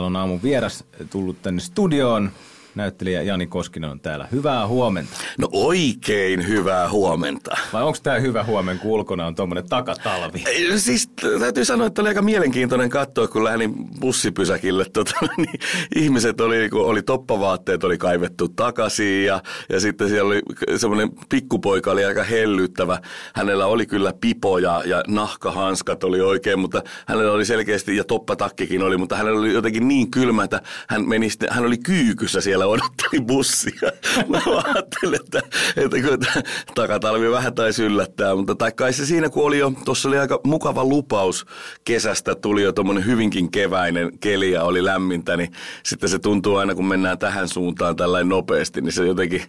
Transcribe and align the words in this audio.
Täällä 0.00 0.06
on 0.06 0.16
aamun 0.16 0.42
vieras 0.42 0.84
tullut 1.10 1.42
tänne 1.42 1.60
studioon. 1.60 2.30
Näyttelijä 2.80 3.22
Jani 3.22 3.46
Koskinen 3.46 3.90
on 3.90 4.00
täällä. 4.00 4.28
Hyvää 4.32 4.66
huomenta. 4.66 5.16
No 5.38 5.48
oikein 5.52 6.48
hyvää 6.48 6.90
huomenta. 6.90 7.56
Vai 7.72 7.82
onko 7.82 7.98
tämä 8.02 8.18
hyvä 8.18 8.44
huomen, 8.44 8.78
kun 8.78 8.90
ulkona 8.90 9.26
on 9.26 9.34
tuommoinen 9.34 9.68
takatalvi? 9.68 10.42
Ei, 10.46 10.78
Siis 10.78 11.10
täytyy 11.40 11.64
sanoa, 11.64 11.86
että 11.86 12.02
oli 12.02 12.08
aika 12.08 12.22
mielenkiintoinen 12.22 12.90
katsoa, 12.90 13.28
kun 13.28 13.44
lähdin 13.44 13.74
bussipysäkille. 14.00 14.86
Tota, 14.92 15.12
niin 15.36 15.60
ihmiset 15.96 16.40
oli, 16.40 16.70
kun 16.70 16.86
oli 16.86 17.02
toppavaatteet 17.02 17.84
oli 17.84 17.98
kaivettu 17.98 18.48
takaisin 18.48 19.24
ja, 19.24 19.42
ja 19.68 19.80
sitten 19.80 20.08
siellä 20.08 20.28
oli 20.28 20.42
semmoinen 20.76 21.10
pikkupoika 21.28 21.90
oli 21.90 22.04
aika 22.04 22.22
hellyttävä. 22.22 22.98
Hänellä 23.34 23.66
oli 23.66 23.86
kyllä 23.86 24.12
pipo 24.20 24.58
ja, 24.58 24.82
nahkahanskat 25.08 26.04
oli 26.04 26.20
oikein, 26.20 26.58
mutta 26.58 26.82
hänellä 27.06 27.32
oli 27.32 27.44
selkeästi, 27.44 27.96
ja 27.96 28.04
toppatakkikin 28.04 28.82
oli, 28.82 28.96
mutta 28.96 29.16
hänellä 29.16 29.40
oli 29.40 29.52
jotenkin 29.52 29.88
niin 29.88 30.10
kylmä, 30.10 30.44
että 30.44 30.62
hän, 30.88 31.08
meni, 31.08 31.28
hän 31.50 31.64
oli 31.64 31.78
kyykyssä 31.78 32.40
siellä 32.40 32.66
odotteli 32.70 33.20
bussia. 33.20 33.90
Mä 34.28 34.38
ajattelin, 34.64 35.14
että, 35.14 35.42
että 35.76 35.96
tämä 36.26 36.42
takatalvi 36.74 37.30
vähän 37.30 37.54
taisi 37.54 37.84
yllättää, 37.84 38.34
mutta 38.36 38.54
tai 38.54 38.72
kai 38.72 38.92
se 38.92 39.06
siinä, 39.06 39.28
kun 39.28 39.44
oli 39.44 39.58
jo, 39.58 39.72
tuossa 39.84 40.08
oli 40.08 40.18
aika 40.18 40.40
mukava 40.44 40.84
lupaus 40.84 41.46
kesästä, 41.84 42.34
tuli 42.34 42.62
jo 42.62 42.72
tuommoinen 42.72 43.06
hyvinkin 43.06 43.50
keväinen 43.50 44.18
keli 44.20 44.50
ja 44.50 44.62
oli 44.62 44.84
lämmintä, 44.84 45.36
niin 45.36 45.52
sitten 45.82 46.08
se 46.08 46.18
tuntuu 46.18 46.56
aina, 46.56 46.74
kun 46.74 46.86
mennään 46.86 47.18
tähän 47.18 47.48
suuntaan 47.48 47.96
tällainen 47.96 48.28
nopeasti, 48.28 48.80
niin 48.80 48.92
se 48.92 49.06
jotenkin 49.06 49.42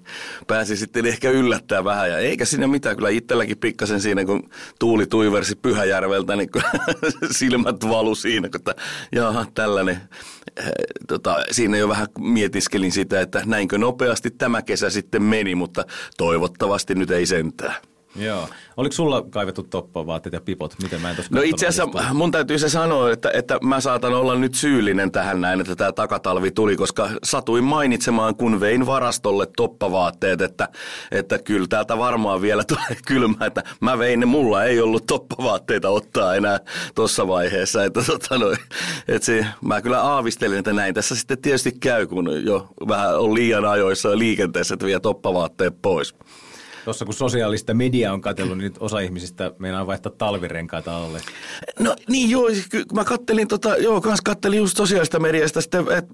pääsi 0.47 0.77
sitten 0.77 1.05
ehkä 1.05 1.29
yllättää 1.29 1.83
vähän. 1.83 2.09
Ja 2.09 2.17
eikä 2.17 2.45
siinä 2.45 2.67
mitään, 2.67 2.95
kyllä 2.95 3.09
itselläkin 3.09 3.57
pikkasen 3.57 4.01
siinä, 4.01 4.25
kun 4.25 4.49
tuuli 4.79 5.07
tuiversi 5.07 5.55
Pyhäjärveltä, 5.55 6.35
niin 6.35 6.49
kyllä 6.51 6.69
silmät 7.31 7.89
valu 7.89 8.15
siinä, 8.15 8.49
kun 8.49 8.61
että 8.61 8.75
jaha, 9.11 9.45
tällainen. 9.53 10.01
eh, 10.57 10.71
Tota, 11.07 11.35
siinä 11.51 11.77
jo 11.77 11.87
vähän 11.89 12.07
mietiskelin 12.19 12.91
sitä, 13.01 13.21
että 13.21 13.41
näinkö 13.45 13.77
nopeasti 13.77 14.31
tämä 14.31 14.61
kesä 14.61 14.89
sitten 14.89 15.23
meni, 15.23 15.55
mutta 15.55 15.83
toivottavasti 16.17 16.95
nyt 16.95 17.11
ei 17.11 17.25
sentään. 17.25 17.75
Joo. 18.15 18.47
Oliko 18.77 18.93
sulla 18.93 19.21
kaivettu 19.29 19.63
toppavaatteet 19.63 20.33
ja 20.33 20.41
pipot? 20.41 20.75
Miten 20.83 21.01
mä 21.01 21.09
en 21.09 21.15
No 21.29 21.41
itse 21.41 21.67
asiassa 21.67 21.99
niistä. 21.99 22.13
mun 22.13 22.31
täytyy 22.31 22.59
se 22.59 22.69
sanoa, 22.69 23.11
että, 23.11 23.31
että 23.33 23.57
mä 23.63 23.79
saatan 23.79 24.13
olla 24.13 24.35
nyt 24.35 24.53
syyllinen 24.53 25.11
tähän 25.11 25.41
näin, 25.41 25.61
että 25.61 25.75
tämä 25.75 25.91
takatalvi 25.91 26.51
tuli, 26.51 26.75
koska 26.75 27.09
satuin 27.23 27.63
mainitsemaan, 27.63 28.35
kun 28.35 28.59
vein 28.59 28.85
varastolle 28.85 29.47
toppavaatteet, 29.57 30.41
että, 30.41 30.67
että 31.11 31.39
kyllä 31.39 31.67
täältä 31.67 31.97
varmaan 31.97 32.41
vielä 32.41 32.63
tulee 32.63 32.97
kylmä, 33.07 33.45
että 33.45 33.63
mä 33.79 33.99
vein 33.99 34.19
ne, 34.19 34.25
mulla 34.25 34.63
ei 34.63 34.81
ollut 34.81 35.05
toppavaatteita 35.05 35.89
ottaa 35.89 36.35
enää 36.35 36.59
tuossa 36.95 37.27
vaiheessa, 37.27 37.83
että, 37.83 38.03
tota 38.03 38.37
noin, 38.37 38.57
että 39.07 39.25
se, 39.25 39.45
mä 39.61 39.81
kyllä 39.81 40.01
aavistelin, 40.01 40.57
että 40.59 40.73
näin 40.73 40.93
tässä 40.93 41.15
sitten 41.15 41.41
tietysti 41.41 41.71
käy, 41.71 42.07
kun 42.07 42.45
jo 42.45 42.67
vähän 42.87 43.19
on 43.19 43.33
liian 43.33 43.65
ajoissa 43.65 44.17
liikenteessä, 44.17 44.73
että 44.73 44.85
vie 44.85 44.99
toppavaatteet 44.99 45.81
pois. 45.81 46.15
Tuossa 46.85 47.05
kun 47.05 47.13
sosiaalista 47.13 47.73
mediaa 47.73 48.13
on 48.13 48.21
katsellut, 48.21 48.57
niin 48.57 48.63
nyt 48.63 48.77
osa 48.79 48.99
ihmisistä 48.99 49.51
meinaa 49.59 49.87
vaihtaa 49.87 50.11
talvirenkaita 50.17 50.97
alle. 50.97 51.21
No 51.79 51.95
niin 52.09 52.29
joo, 52.29 52.49
siis 52.49 52.67
ky- 52.67 52.85
mä 52.93 53.03
kattelin, 53.03 53.47
tota, 53.47 53.77
joo, 53.77 54.01
kans 54.01 54.21
kattelin 54.21 54.57
just 54.57 54.77
sosiaalista 54.77 55.19
mediasta 55.19 55.61
sitten, 55.61 55.85
et, 55.91 56.05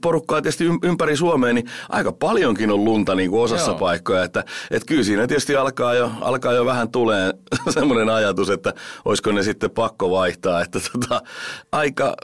porukkaa 0.00 0.42
tietysti 0.42 0.68
ym- 0.68 0.78
ympäri 0.82 1.16
Suomea, 1.16 1.52
niin 1.52 1.66
aika 1.88 2.12
paljonkin 2.12 2.70
on 2.70 2.84
lunta 2.84 3.14
niin 3.14 3.30
kuin 3.30 3.42
osassa 3.42 3.70
joo. 3.70 3.78
paikkoja, 3.78 4.24
että 4.24 4.44
et 4.70 4.84
kyllä 4.84 5.02
siinä 5.02 5.26
tietysti 5.26 5.56
alkaa 5.56 5.94
jo, 5.94 6.10
alkaa 6.20 6.52
jo 6.52 6.66
vähän 6.66 6.90
tulee 6.90 7.32
semmoinen 7.70 8.08
ajatus, 8.08 8.50
että 8.50 8.74
olisiko 9.04 9.32
ne 9.32 9.42
sitten 9.42 9.70
pakko 9.70 10.10
vaihtaa, 10.10 10.62
että 10.62 10.78
tota, 10.92 11.22
aika 11.72 12.14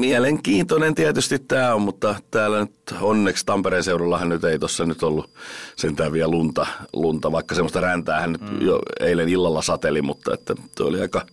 mielenkiintoinen 0.00 0.94
tietysti 0.94 1.38
tämä 1.38 1.74
on, 1.74 1.82
mutta 1.82 2.14
täällä 2.30 2.60
nyt 2.60 2.94
onneksi 3.00 3.46
Tampereen 3.46 3.84
seudullahan 3.84 4.28
nyt 4.28 4.44
ei 4.44 4.58
tuossa 4.58 4.84
nyt 4.84 5.02
ollut 5.02 5.30
sentään 5.76 6.12
vielä 6.12 6.30
lunta, 6.30 6.66
lunta 6.92 7.27
vaikka 7.32 7.54
semmoista 7.54 7.80
räntäähän 7.80 8.32
nyt 8.32 8.60
jo 8.60 8.78
eilen 9.00 9.28
illalla 9.28 9.62
sateli, 9.62 10.02
mutta 10.02 10.34
että 10.34 10.54
tuo 10.76 10.86
oli 10.86 11.00
aika 11.00 11.26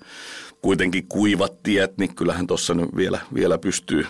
kuitenkin 0.62 1.08
kuivat 1.08 1.64
tiet, 1.64 1.98
niin 1.98 2.16
kyllähän 2.16 2.48
tuossa 2.48 2.74
nyt 2.74 2.96
vielä, 2.96 3.20
vielä 3.34 3.58
pystyy 3.58 4.06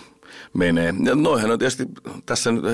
menee. 0.52 0.94
Ja 1.04 1.14
noihän 1.14 1.50
on 1.50 1.58
tietysti 1.58 1.84
tässä 2.26 2.52
nyt 2.52 2.64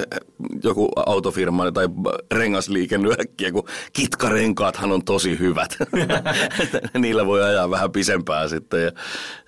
joku 0.62 0.88
autofirma 1.06 1.72
tai 1.72 1.88
rengasliike 2.34 2.99
nyt 2.99 3.21
äkkiä, 3.21 3.53
kun 3.53 3.69
kitkarenkaathan 3.93 4.93
on 4.93 5.05
tosi 5.05 5.38
hyvät. 5.38 5.77
Niillä 6.99 7.27
voi 7.27 7.43
ajaa 7.43 7.71
vähän 7.71 7.93
pisempää 7.93 8.49
sitten. 8.49 8.82
Ja, 8.82 8.91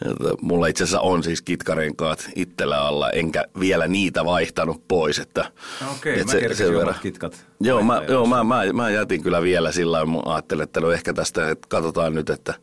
ja 0.04 0.14
mulla 0.40 0.66
itse 0.66 0.84
asiassa 0.84 1.00
on 1.00 1.22
siis 1.22 1.42
kitkarenkaat 1.42 2.30
itsellä 2.36 2.80
alla, 2.80 3.10
enkä 3.10 3.44
vielä 3.60 3.88
niitä 3.88 4.24
vaihtanut 4.24 4.88
pois. 4.88 5.18
Että, 5.18 5.50
Okei, 5.92 6.20
et 6.20 6.26
mä 6.26 6.32
kerkesin 6.32 6.76
omat 6.76 6.98
kitkat 6.98 7.46
Joo, 7.60 7.82
mä, 7.82 8.02
joo 8.08 8.26
mä, 8.26 8.44
mä, 8.44 8.62
mä, 8.72 8.90
jätin 8.90 9.22
kyllä 9.22 9.42
vielä 9.42 9.72
sillä 9.72 10.06
mä 10.06 10.18
ajattelin, 10.26 10.62
että 10.62 10.80
no 10.80 10.90
ehkä 10.90 11.12
tästä, 11.12 11.50
että 11.50 11.66
katsotaan 11.68 12.14
nyt, 12.14 12.30
että, 12.30 12.54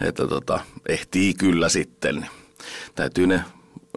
että 0.00 0.26
tota, 0.26 0.60
ehtii 0.88 1.34
kyllä 1.34 1.68
sitten. 1.68 2.14
Niin 2.14 2.30
Täytyy 2.94 3.26
ne, 3.26 3.44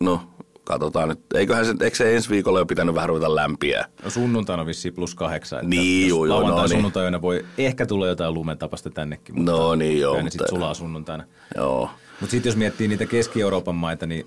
no 0.01 0.34
katsotaan 0.65 1.09
nyt, 1.09 1.19
eiköhän 1.35 1.65
se, 1.65 1.73
eikö 1.81 1.97
se 1.97 2.15
ensi 2.15 2.29
viikolla 2.29 2.59
jo 2.59 2.65
pitänyt 2.65 2.95
vähän 2.95 3.09
ruveta 3.09 3.35
lämpiä? 3.35 3.85
No 4.03 4.09
sunnuntaina 4.09 4.61
on 4.61 4.67
vissiin 4.67 4.93
plus 4.93 5.15
kahdeksan. 5.15 5.59
Että 5.59 5.69
Niin, 5.69 6.07
juu, 6.09 6.25
joo, 6.25 6.35
lauantai, 6.35 6.57
no 6.61 6.67
niin. 6.67 6.69
sunnuntaina 6.71 7.21
voi 7.21 7.45
ehkä 7.57 7.85
tulla 7.85 8.07
jotain 8.07 8.33
lumentapasta 8.33 8.89
tännekin. 8.89 9.35
Mutta 9.35 9.51
No 9.51 9.75
niin, 9.75 9.99
joo, 9.99 10.15
mutta- 10.15 10.31
sitten 10.31 10.49
sulaa 10.49 10.73
sunnuntaina. 10.73 11.23
Joo. 11.55 11.89
Mutta 12.21 12.31
sitten 12.31 12.49
jos 12.49 12.57
miettii 12.57 12.87
niitä 12.87 13.05
Keski-Euroopan 13.05 13.75
maita, 13.75 14.05
niin 14.05 14.25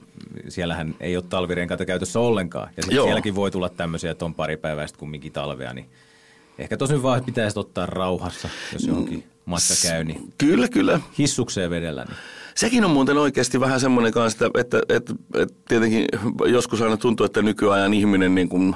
siellähän 0.49 0.95
ei 1.01 1.17
ole 1.17 1.25
talvirenkaita 1.29 1.85
käytössä 1.85 2.21
ollenkaan. 2.21 2.69
Ja 2.77 2.83
sitten 2.83 2.97
Joo. 2.97 3.05
sielläkin 3.07 3.35
voi 3.35 3.51
tulla 3.51 3.69
tämmöisiä, 3.69 4.11
että 4.11 4.25
on 4.25 4.35
pari 4.35 4.57
päivää 4.57 4.87
sitten 4.87 5.01
kumminkin 5.01 5.33
talvea, 5.33 5.73
niin 5.75 5.87
ehkä 6.59 6.77
tosin 6.77 7.03
vaan 7.03 7.25
pitäisi 7.25 7.59
ottaa 7.59 7.87
rauhassa, 7.87 8.49
jos 8.73 8.87
johonkin 8.87 9.25
matka 9.45 9.75
käy, 9.83 10.05
niin 10.05 10.33
Kyllä, 10.39 10.69
kyllä. 10.69 11.01
hissukseen 11.19 11.71
vedellä. 11.71 12.05
Niin. 12.05 12.17
Sekin 12.59 12.85
on 12.85 12.91
muuten 12.91 13.19
oikeasti 13.19 13.61
vähän 13.61 13.81
semmoinen 13.81 14.13
kanssa, 14.13 14.47
että, 14.47 14.61
että, 14.61 14.81
että, 14.89 15.15
että 15.35 15.55
tietenkin 15.69 16.07
joskus 16.47 16.83
aina 16.83 16.97
tuntuu, 16.97 17.27
että 17.27 17.43
nykyajan 17.43 17.95
ihminen, 17.95 18.35
niin 18.35 18.49
kuin, 18.49 18.75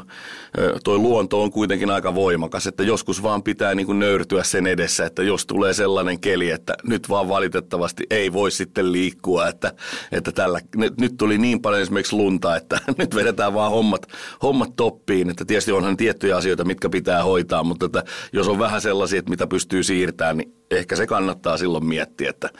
toi 0.84 0.98
luonto 0.98 1.42
on 1.42 1.50
kuitenkin 1.50 1.90
aika 1.90 2.14
voimakas, 2.14 2.66
että 2.66 2.82
joskus 2.82 3.22
vaan 3.22 3.42
pitää 3.42 3.74
niin 3.74 3.86
kuin 3.86 3.98
nöyrtyä 3.98 4.42
sen 4.42 4.66
edessä, 4.66 5.06
että 5.06 5.22
jos 5.22 5.46
tulee 5.46 5.74
sellainen 5.74 6.20
keli, 6.20 6.50
että 6.50 6.74
nyt 6.84 7.08
vaan 7.08 7.28
valitettavasti 7.28 8.06
ei 8.10 8.32
voi 8.32 8.50
sitten 8.50 8.92
liikkua, 8.92 9.48
että, 9.48 9.72
että 10.12 10.32
tällä, 10.32 10.60
nyt 11.00 11.16
tuli 11.16 11.38
niin 11.38 11.62
paljon 11.62 11.82
esimerkiksi 11.82 12.16
lunta, 12.16 12.56
että 12.56 12.80
nyt 12.98 13.14
vedetään 13.14 13.54
vaan 13.54 13.70
hommat, 13.70 14.06
hommat 14.42 14.76
toppiin, 14.76 15.30
että 15.30 15.44
tietysti 15.44 15.72
onhan 15.72 15.96
tiettyjä 15.96 16.36
asioita, 16.36 16.64
mitkä 16.64 16.88
pitää 16.88 17.24
hoitaa, 17.24 17.64
mutta 17.64 17.86
että 17.86 18.04
jos 18.32 18.48
on 18.48 18.58
vähän 18.58 18.80
sellaisia, 18.80 19.18
että 19.18 19.30
mitä 19.30 19.46
pystyy 19.46 19.82
siirtämään, 19.82 20.36
niin 20.36 20.61
ehkä 20.78 20.96
se 20.96 21.06
kannattaa 21.06 21.56
silloin 21.56 21.84
miettiä, 21.84 22.30
että 22.30 22.50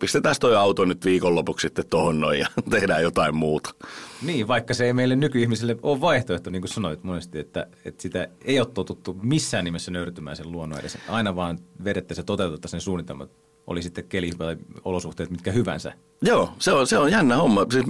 pistetään 0.00 0.34
toi 0.40 0.56
auto 0.56 0.84
nyt 0.84 1.04
viikonlopuksi 1.04 1.64
sitten 1.64 1.86
tohon 1.90 2.20
noin 2.20 2.40
ja 2.40 2.46
tehdään 2.70 3.02
jotain 3.02 3.36
muuta. 3.36 3.74
niin, 4.22 4.48
vaikka 4.48 4.74
se 4.74 4.84
ei 4.84 4.92
meille 4.92 5.16
nykyihmisille 5.16 5.76
ole 5.82 6.00
vaihtoehto, 6.00 6.50
niin 6.50 6.62
kuin 6.62 6.70
sanoit 6.70 7.04
monesti, 7.04 7.38
että, 7.38 7.66
että 7.84 8.02
sitä 8.02 8.28
ei 8.44 8.60
ole 8.60 8.68
totuttu 8.74 9.16
missään 9.22 9.64
nimessä 9.64 9.90
nöyrtymään 9.90 10.36
sen 10.36 10.52
luonnon 10.52 10.78
edessä. 10.78 10.98
Aina 11.08 11.36
vaan 11.36 11.58
vedettäisiin 11.84 12.22
ja 12.22 12.26
toteutettaisiin 12.26 12.80
sen 12.80 12.84
suunnitelmat, 12.84 13.30
oli 13.68 13.82
sitten 13.82 14.04
keli 14.08 14.30
tai 14.38 14.56
olosuhteet 14.84 15.30
mitkä 15.30 15.52
hyvänsä. 15.52 15.92
Joo, 16.22 16.52
se 16.58 16.72
on, 16.72 16.86
se 16.86 16.98
on 16.98 17.10
jännä 17.10 17.36
homma. 17.36 17.66
Siis 17.72 17.84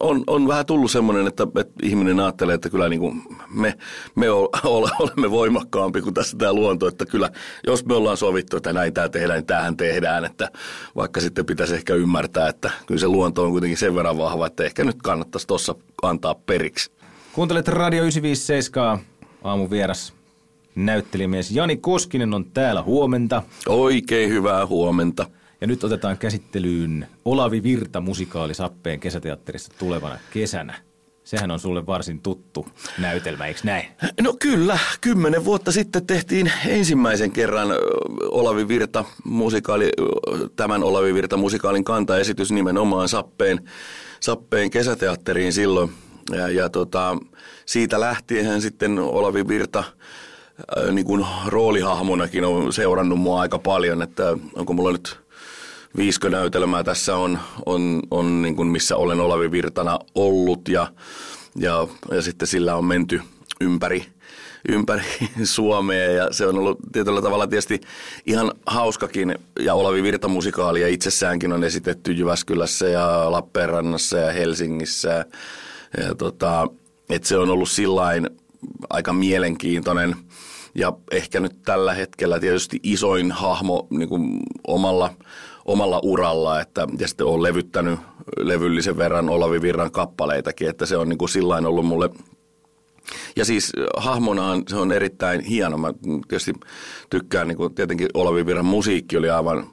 on, 0.00 0.24
on 0.26 0.48
vähän 0.48 0.66
tullut 0.66 0.90
semmoinen, 0.90 1.26
että, 1.26 1.46
että 1.60 1.72
ihminen 1.82 2.20
ajattelee, 2.20 2.54
että 2.54 2.70
kyllä 2.70 2.88
niin 2.88 3.00
kuin 3.00 3.22
me, 3.48 3.74
me 4.14 4.30
ol- 4.30 4.48
ol- 4.64 4.88
olemme 4.98 5.30
voimakkaampi 5.30 6.02
kuin 6.02 6.14
tässä 6.14 6.36
tämä 6.38 6.52
luonto. 6.52 6.88
Että 6.88 7.06
kyllä, 7.06 7.30
jos 7.66 7.84
me 7.84 7.94
ollaan 7.94 8.16
sovittu, 8.16 8.56
että 8.56 8.72
näin 8.72 8.94
tämä 8.94 9.08
tehdään, 9.08 9.38
niin 9.38 9.46
tämähän 9.46 9.76
tehdään. 9.76 10.24
Että 10.24 10.48
vaikka 10.96 11.20
sitten 11.20 11.46
pitäisi 11.46 11.74
ehkä 11.74 11.94
ymmärtää, 11.94 12.48
että 12.48 12.70
kyllä 12.86 13.00
se 13.00 13.08
luonto 13.08 13.44
on 13.44 13.50
kuitenkin 13.50 13.78
sen 13.78 13.94
verran 13.94 14.18
vahva, 14.18 14.46
että 14.46 14.64
ehkä 14.64 14.84
nyt 14.84 15.02
kannattaisi 15.02 15.46
tuossa 15.46 15.74
antaa 16.02 16.34
periksi. 16.34 16.90
Kuuntelet 17.32 17.68
Radio 17.68 18.02
957, 18.02 18.98
aamun 19.44 19.70
vieras 19.70 20.12
näyttelijämies 20.74 21.50
Jani 21.50 21.76
Koskinen 21.76 22.34
on 22.34 22.44
täällä 22.44 22.82
huomenta. 22.82 23.42
Oikein 23.68 24.30
hyvää 24.30 24.66
huomenta. 24.66 25.26
Ja 25.60 25.66
nyt 25.66 25.84
otetaan 25.84 26.18
käsittelyyn 26.18 27.06
Olavi 27.24 27.62
Virta 27.62 28.00
musikaali 28.00 28.54
Sappeen 28.54 29.00
kesäteatterissa 29.00 29.72
tulevana 29.78 30.18
kesänä. 30.32 30.74
Sehän 31.24 31.50
on 31.50 31.60
sulle 31.60 31.86
varsin 31.86 32.20
tuttu 32.20 32.66
näytelmä, 32.98 33.46
eikö 33.46 33.60
näin? 33.64 33.86
No 34.20 34.36
kyllä, 34.38 34.78
kymmenen 35.00 35.44
vuotta 35.44 35.72
sitten 35.72 36.06
tehtiin 36.06 36.52
ensimmäisen 36.66 37.30
kerran 37.30 37.68
Olavi 38.22 38.68
Virta 38.68 39.04
musikaali, 39.24 39.90
tämän 40.56 40.82
Olavi 40.82 41.14
Virta 41.14 41.36
musikaalin 41.36 41.84
kantaesitys 41.84 42.52
nimenomaan 42.52 43.08
Sappeen, 43.08 43.68
Sappeen 44.20 44.70
kesäteatteriin 44.70 45.52
silloin. 45.52 45.92
Ja, 46.30 46.48
ja 46.48 46.68
tota, 46.68 47.18
siitä 47.66 48.00
lähtien 48.00 48.62
sitten 48.62 48.98
Olavi 48.98 49.48
Virta 49.48 49.84
niin 50.92 51.06
kuin 51.06 51.26
roolihahmonakin 51.46 52.44
on 52.44 52.72
seurannut 52.72 53.20
mua 53.20 53.40
aika 53.40 53.58
paljon, 53.58 54.02
että 54.02 54.36
onko 54.54 54.72
mulla 54.72 54.92
nyt 54.92 55.18
viisikö 55.96 56.30
näytelmää 56.30 56.84
tässä 56.84 57.16
on, 57.16 57.38
on, 57.66 58.02
on 58.10 58.42
niin 58.42 58.56
kuin 58.56 58.68
missä 58.68 58.96
olen 58.96 59.20
Olavi 59.20 59.50
Virtana 59.50 59.98
ollut 60.14 60.68
ja 60.68 60.86
ja, 61.56 61.88
ja 62.10 62.22
sitten 62.22 62.48
sillä 62.48 62.76
on 62.76 62.84
menty 62.84 63.22
ympäri, 63.60 64.06
ympäri 64.68 65.04
Suomea 65.44 66.10
ja 66.10 66.32
se 66.32 66.46
on 66.46 66.58
ollut 66.58 66.78
tietyllä 66.92 67.22
tavalla 67.22 67.46
tietysti 67.46 67.80
ihan 68.26 68.52
hauskakin 68.66 69.38
ja 69.60 69.74
Olavi 69.74 70.02
Virta 70.02 70.28
musikaalia 70.28 70.88
itsessäänkin 70.88 71.52
on 71.52 71.64
esitetty 71.64 72.12
Jyväskylässä 72.12 72.88
ja 72.88 73.32
Lappeenrannassa 73.32 74.18
ja 74.18 74.32
Helsingissä 74.32 75.08
ja, 75.08 75.24
ja 76.04 76.14
tota, 76.14 76.66
että 77.10 77.28
se 77.28 77.36
on 77.36 77.50
ollut 77.50 77.70
sillain 77.70 78.30
aika 78.90 79.12
mielenkiintoinen 79.12 80.16
ja 80.74 80.92
ehkä 81.10 81.40
nyt 81.40 81.62
tällä 81.64 81.94
hetkellä 81.94 82.40
tietysti 82.40 82.80
isoin 82.82 83.32
hahmo 83.32 83.86
niin 83.90 84.08
kuin 84.08 84.40
omalla, 84.66 85.10
omalla 85.64 86.00
uralla, 86.02 86.60
että, 86.60 86.86
ja 86.98 87.08
sitten 87.08 87.26
olen 87.26 87.42
levyttänyt 87.42 88.00
levyllisen 88.38 88.96
verran 88.96 89.28
Olavi 89.28 89.62
Virran 89.62 89.90
kappaleitakin, 89.90 90.68
että 90.68 90.86
se 90.86 90.96
on 90.96 91.08
niin 91.08 91.18
kuin 91.18 91.28
sillain 91.28 91.66
ollut 91.66 91.86
mulle 91.86 92.10
ja 93.36 93.44
siis 93.44 93.72
hahmonaan 93.96 94.62
se 94.68 94.76
on 94.76 94.92
erittäin 94.92 95.40
hieno. 95.40 95.78
Mä 95.78 95.92
tietysti 96.28 96.52
tykkään, 97.10 97.48
niin 97.48 97.56
kuin 97.56 97.74
tietenkin 97.74 98.08
Olavi 98.14 98.46
Virran 98.46 98.64
musiikki 98.64 99.16
oli 99.16 99.30
aivan, 99.30 99.66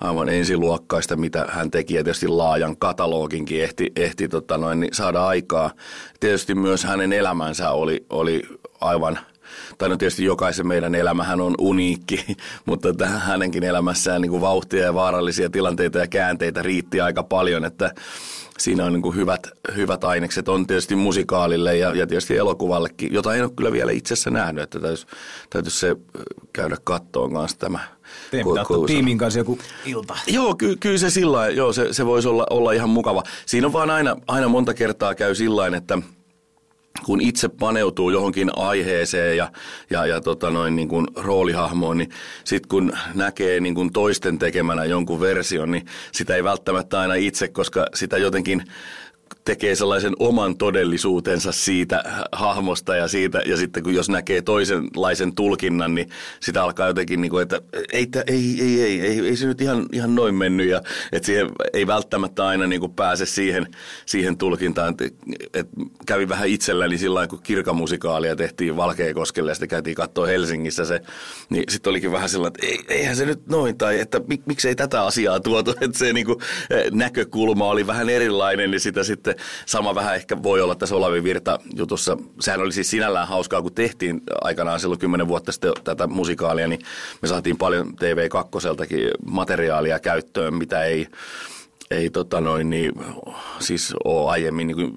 aivan 0.00 0.28
ensiluokkaista, 0.28 1.16
mitä 1.16 1.46
hän 1.48 1.70
teki. 1.70 1.94
Ja 1.94 2.04
tietysti 2.04 2.28
laajan 2.28 2.76
kataloginkin 2.76 3.62
ehti, 3.62 3.92
ehti 3.96 4.28
tota 4.28 4.58
noin, 4.58 4.80
niin 4.80 4.94
saada 4.94 5.26
aikaa. 5.26 5.70
Tietysti 6.20 6.54
myös 6.54 6.84
hänen 6.84 7.12
elämänsä 7.12 7.70
oli, 7.70 8.06
oli 8.10 8.42
aivan– 8.80 9.18
tai 9.78 9.88
no 9.88 9.96
tietysti 9.96 10.24
jokaisen 10.24 10.66
meidän 10.66 10.94
elämähän 10.94 11.40
on 11.40 11.54
uniikki, 11.58 12.26
mutta 12.66 12.94
tähän 12.94 13.20
hänenkin 13.20 13.64
elämässään 13.64 14.22
niin 14.22 14.30
kuin 14.30 14.40
vauhtia 14.40 14.84
ja 14.84 14.94
vaarallisia 14.94 15.50
tilanteita 15.50 15.98
ja 15.98 16.06
käänteitä 16.06 16.62
riitti 16.62 17.00
aika 17.00 17.22
paljon, 17.22 17.64
että 17.64 17.94
siinä 18.58 18.84
on 18.84 18.92
niin 18.92 19.02
kuin 19.02 19.16
hyvät, 19.16 19.46
hyvät 19.76 20.04
ainekset 20.04 20.48
on 20.48 20.66
tietysti 20.66 20.96
musikaalille 20.96 21.76
ja, 21.76 21.94
ja 21.94 22.06
tietysti 22.06 22.36
elokuvallekin, 22.36 23.12
jota 23.12 23.34
en 23.34 23.42
ole 23.42 23.52
kyllä 23.56 23.72
vielä 23.72 23.92
itsessä 23.92 24.30
nähnyt, 24.30 24.64
että 24.64 24.80
täytyisi, 24.80 25.06
täytyisi 25.50 25.78
se 25.78 25.96
käydä 26.52 26.76
kattoon 26.84 27.32
kanssa 27.32 27.58
tämä. 27.58 27.95
Teidän 28.30 28.48
pitää 28.48 28.62
ottaa 28.62 28.86
tiimin 28.86 29.18
kanssa 29.18 29.40
joku 29.40 29.58
ilta. 29.84 30.16
Joo, 30.26 30.54
ky, 30.54 30.76
kyllä 30.76 30.98
se 30.98 31.10
sillä 31.10 31.48
joo, 31.48 31.72
se, 31.72 31.92
se 31.92 32.06
voisi 32.06 32.28
olla, 32.28 32.46
olla 32.50 32.72
ihan 32.72 32.90
mukava. 32.90 33.22
Siinä 33.46 33.66
on 33.66 33.72
vaan 33.72 33.90
aina, 33.90 34.16
aina 34.26 34.48
monta 34.48 34.74
kertaa 34.74 35.14
käy 35.14 35.34
sillä 35.34 35.66
että– 35.76 35.98
kun 37.04 37.20
itse 37.20 37.48
paneutuu 37.48 38.10
johonkin 38.10 38.50
aiheeseen 38.56 39.36
ja, 39.36 39.52
ja, 39.90 40.06
ja 40.06 40.20
tota 40.20 40.50
noin, 40.50 40.76
niin 40.76 40.88
kuin 40.88 41.06
roolihahmoon, 41.16 41.98
niin 41.98 42.10
sitten 42.44 42.68
kun 42.68 42.92
näkee 43.14 43.60
niin 43.60 43.74
kuin 43.74 43.92
toisten 43.92 44.38
tekemänä 44.38 44.84
jonkun 44.84 45.20
version, 45.20 45.70
niin 45.70 45.86
sitä 46.12 46.34
ei 46.36 46.44
välttämättä 46.44 47.00
aina 47.00 47.14
itse, 47.14 47.48
koska 47.48 47.86
sitä 47.94 48.18
jotenkin 48.18 48.64
tekee 49.46 49.74
sellaisen 49.74 50.12
oman 50.18 50.56
todellisuutensa 50.56 51.52
siitä 51.52 52.04
hahmosta 52.32 52.96
ja 52.96 53.08
siitä, 53.08 53.42
ja 53.46 53.56
sitten 53.56 53.82
kun 53.82 53.94
jos 53.94 54.08
näkee 54.08 54.42
toisenlaisen 54.42 55.34
tulkinnan, 55.34 55.94
niin 55.94 56.08
sitä 56.40 56.62
alkaa 56.64 56.86
jotenkin 56.86 57.20
niin 57.20 57.30
kuin, 57.30 57.42
että 57.42 57.60
ei, 57.92 58.08
ei, 58.26 58.56
ei, 58.60 58.82
ei, 58.82 59.00
ei, 59.00 59.26
ei 59.26 59.36
se 59.36 59.46
nyt 59.46 59.60
ihan, 59.60 59.86
ihan 59.92 60.14
noin 60.14 60.34
mennyt, 60.34 60.68
ja 60.68 60.82
että 61.12 61.26
siihen 61.26 61.50
ei 61.72 61.86
välttämättä 61.86 62.46
aina 62.46 62.66
niin 62.66 62.80
kuin 62.80 62.92
pääse 62.92 63.26
siihen, 63.26 63.66
siihen 64.06 64.38
tulkintaan, 64.38 64.90
että, 64.90 65.04
että 65.54 65.76
kävi 66.06 66.28
vähän 66.28 66.48
itselläni 66.48 66.98
sillä 66.98 67.26
kun 67.26 67.40
kirkamusikaalia 67.42 68.36
tehtiin 68.36 68.76
Valkeakoskelle 68.76 69.50
ja 69.50 69.54
sitten 69.54 69.68
käytiin 69.68 69.96
katsoa 69.96 70.26
Helsingissä 70.26 70.84
se, 70.84 71.00
niin 71.50 71.64
sitten 71.68 71.90
olikin 71.90 72.12
vähän 72.12 72.28
sellainen, 72.28 72.64
että 72.64 72.66
ei, 72.66 72.98
eihän 72.98 73.16
se 73.16 73.26
nyt 73.26 73.46
noin, 73.46 73.78
tai 73.78 74.00
että 74.00 74.20
mik, 74.26 74.46
miksei 74.46 74.74
tätä 74.74 75.02
asiaa 75.02 75.40
tuotu, 75.40 75.70
että 75.80 75.98
se 75.98 76.12
niin 76.12 76.26
kuin, 76.26 76.38
näkökulma 76.92 77.68
oli 77.68 77.86
vähän 77.86 78.08
erilainen, 78.08 78.70
niin 78.70 78.80
sitä 78.80 79.04
sitten 79.04 79.35
sama 79.66 79.94
vähän 79.94 80.14
ehkä 80.14 80.42
voi 80.42 80.60
olla 80.60 80.74
tässä 80.74 80.96
Olavi 80.96 81.22
Virta 81.24 81.58
jutussa. 81.76 82.16
Sehän 82.40 82.60
oli 82.60 82.72
siis 82.72 82.90
sinällään 82.90 83.28
hauskaa, 83.28 83.62
kun 83.62 83.74
tehtiin 83.74 84.20
aikanaan 84.40 84.80
silloin 84.80 85.00
kymmenen 85.00 85.28
vuotta 85.28 85.52
sitten 85.52 85.72
tätä 85.84 86.06
musikaalia, 86.06 86.68
niin 86.68 86.80
me 87.22 87.28
saatiin 87.28 87.58
paljon 87.58 87.86
TV2 87.86 89.14
materiaalia 89.26 89.98
käyttöön, 89.98 90.54
mitä 90.54 90.84
ei 90.84 91.06
ei 91.90 92.10
tota 92.10 92.40
noin, 92.40 92.70
niin, 92.70 92.92
siis 93.58 93.94
ole 94.04 94.30
aiemmin 94.30 94.66
niin 94.66 94.92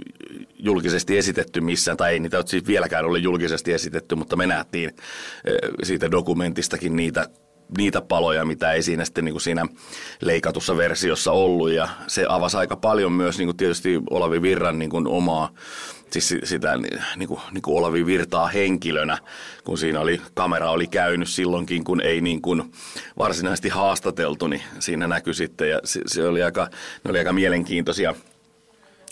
julkisesti 0.59 1.18
esitetty 1.18 1.62
missään, 1.62 1.97
tai 1.97 2.13
ei 2.13 2.19
niitä 2.19 2.44
siis 2.45 2.68
vieläkään 2.68 3.06
ole 3.06 3.19
julkisesti 3.19 3.74
esitetty, 3.74 4.15
mutta 4.15 4.36
me 4.36 4.47
nähtiin 4.47 4.89
eh, 4.89 5.56
siitä 5.83 6.12
dokumentistakin 6.12 6.95
niitä 6.95 7.30
niitä 7.77 8.01
paloja, 8.01 8.45
mitä 8.45 8.74
ei 8.74 8.83
siinä 8.83 9.06
sitten 9.06 9.25
niin 9.25 9.33
kuin 9.33 9.42
siinä 9.42 9.66
leikatussa 10.21 10.77
versiossa 10.77 11.31
ollut. 11.31 11.71
Ja 11.71 11.89
se 12.07 12.25
avasi 12.30 12.57
aika 12.57 12.75
paljon 12.75 13.12
myös 13.12 13.38
niin 13.38 13.48
kuin 13.48 13.57
tietysti 13.57 14.01
Olavi 14.10 14.42
Virran 14.42 14.80
niin 14.80 14.89
kuin 14.89 15.07
omaa, 15.07 15.50
siis 16.12 16.36
sitä 16.44 16.77
niin 16.77 17.27
kuin, 17.27 17.39
niin 17.51 17.62
kuin 17.62 17.77
Olavi 17.77 18.06
Virtaa 18.06 18.48
henkilönä, 18.48 19.18
kun 19.63 19.77
siinä 19.77 20.00
oli, 20.00 20.21
kamera 20.33 20.71
oli 20.71 20.88
käynyt 20.88 21.30
silloinkin, 21.30 21.83
kun 21.83 22.01
ei 22.01 22.21
niin 22.21 22.42
kuin 22.42 22.71
varsinaisesti 23.18 23.69
haastateltu, 23.69 24.48
niin 24.48 24.62
siinä 24.80 25.07
näkyi 25.07 25.33
sitten. 25.33 25.69
Ja 25.69 25.80
se, 25.83 26.01
se 26.07 26.27
oli 26.27 26.44
aika, 26.44 26.68
ne 27.04 27.10
oli 27.12 27.19
aika 27.19 27.33
mielenkiintoisia– 27.33 28.15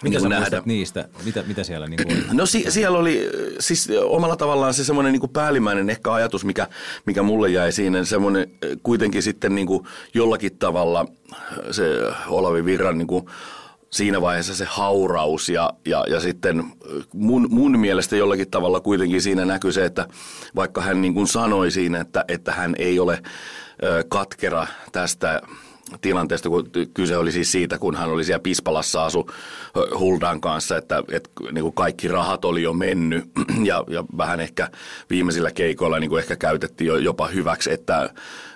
mitä 0.03 0.19
sä 0.19 0.29
nähdä. 0.29 0.61
niistä? 0.65 1.09
Mitä, 1.25 1.44
mitä 1.47 1.63
siellä 1.63 1.88
niin 1.88 1.99
kuin 2.07 2.23
No 2.31 2.45
si- 2.45 2.65
siellä 2.69 2.97
oli 2.97 3.29
siis 3.59 3.89
omalla 4.03 4.35
tavallaan 4.35 4.73
se 4.73 4.83
semmoinen 4.83 5.13
niin 5.13 5.29
päällimmäinen 5.29 5.89
ehkä 5.89 6.13
ajatus, 6.13 6.45
mikä, 6.45 6.67
mikä 7.05 7.23
mulle 7.23 7.49
jäi 7.49 7.71
siinä. 7.71 8.03
Semmoinen 8.03 8.51
kuitenkin 8.83 9.23
sitten 9.23 9.55
niin 9.55 9.67
kuin 9.67 9.83
jollakin 10.13 10.57
tavalla 10.57 11.05
se 11.71 11.83
Olavi 12.27 12.65
Virran 12.65 12.97
niin 12.97 13.07
kuin 13.07 13.25
siinä 13.89 14.21
vaiheessa 14.21 14.55
se 14.55 14.65
hauraus 14.69 15.49
ja, 15.49 15.69
ja, 15.85 16.03
ja 16.09 16.19
sitten 16.19 16.63
mun, 17.13 17.47
mun 17.50 17.79
mielestä 17.79 18.15
jollakin 18.15 18.51
tavalla 18.51 18.79
kuitenkin 18.79 19.21
siinä 19.21 19.45
näkyy 19.45 19.71
se, 19.71 19.85
että 19.85 20.07
vaikka 20.55 20.81
hän 20.81 21.01
niin 21.01 21.13
kuin 21.13 21.27
sanoi 21.27 21.71
siinä, 21.71 22.00
että, 22.01 22.25
että 22.27 22.51
hän 22.51 22.75
ei 22.79 23.00
ole 23.00 23.21
katkera 24.09 24.67
tästä 24.91 25.41
tilanteesta, 26.01 26.50
kun 26.50 26.69
kyse 26.94 27.18
oli 27.18 27.31
siis 27.31 27.51
siitä, 27.51 27.78
kun 27.78 27.95
hän 27.95 28.10
oli 28.10 28.24
siellä 28.24 28.39
Pispalassa 28.39 29.06
asu 29.06 29.30
Huldan 30.00 30.42
kanssa, 30.42 30.78
että, 30.78 31.04
että 31.12 31.30
niin 31.51 31.63
kuin 31.63 31.74
kaikki 31.74 32.07
rahat 32.07 32.45
oli 32.45 32.63
jo 32.63 32.74
mennyt. 32.74 33.24
Ja, 33.63 33.84
ja 33.88 34.04
vähän 34.18 34.39
ehkä 34.39 34.69
viimeisillä 35.10 35.51
keikoilla 35.51 36.00
niin 36.00 36.10
kuin 36.10 36.19
ehkä 36.19 36.36
käytettiin 36.36 36.88
jo 36.88 36.98
jopa 36.98 37.28
hyväksi, 37.28 37.72
että, 37.72 38.10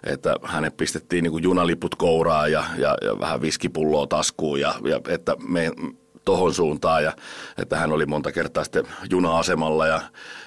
että 0.04 0.36
hänet 0.44 0.78
pistettiin 0.78 1.24
niin 1.24 1.32
kuin 1.32 1.44
junaliput 1.44 1.96
kouraan 1.96 2.52
ja, 2.52 2.64
ja, 2.78 2.98
ja 3.02 3.20
vähän 3.20 3.42
viskipulloa 3.42 4.08
taskuun 4.08 4.60
ja, 4.60 4.76
ja 4.84 5.02
että 5.08 5.36
me, 5.48 5.72
tohon 6.26 6.54
suuntaan 6.54 7.04
ja 7.04 7.14
että 7.58 7.78
hän 7.78 7.92
oli 7.92 8.06
monta 8.06 8.32
kertaa 8.32 8.64
sitten 8.64 8.88
juna-asemalla 9.10 9.88
ja 9.88 10.02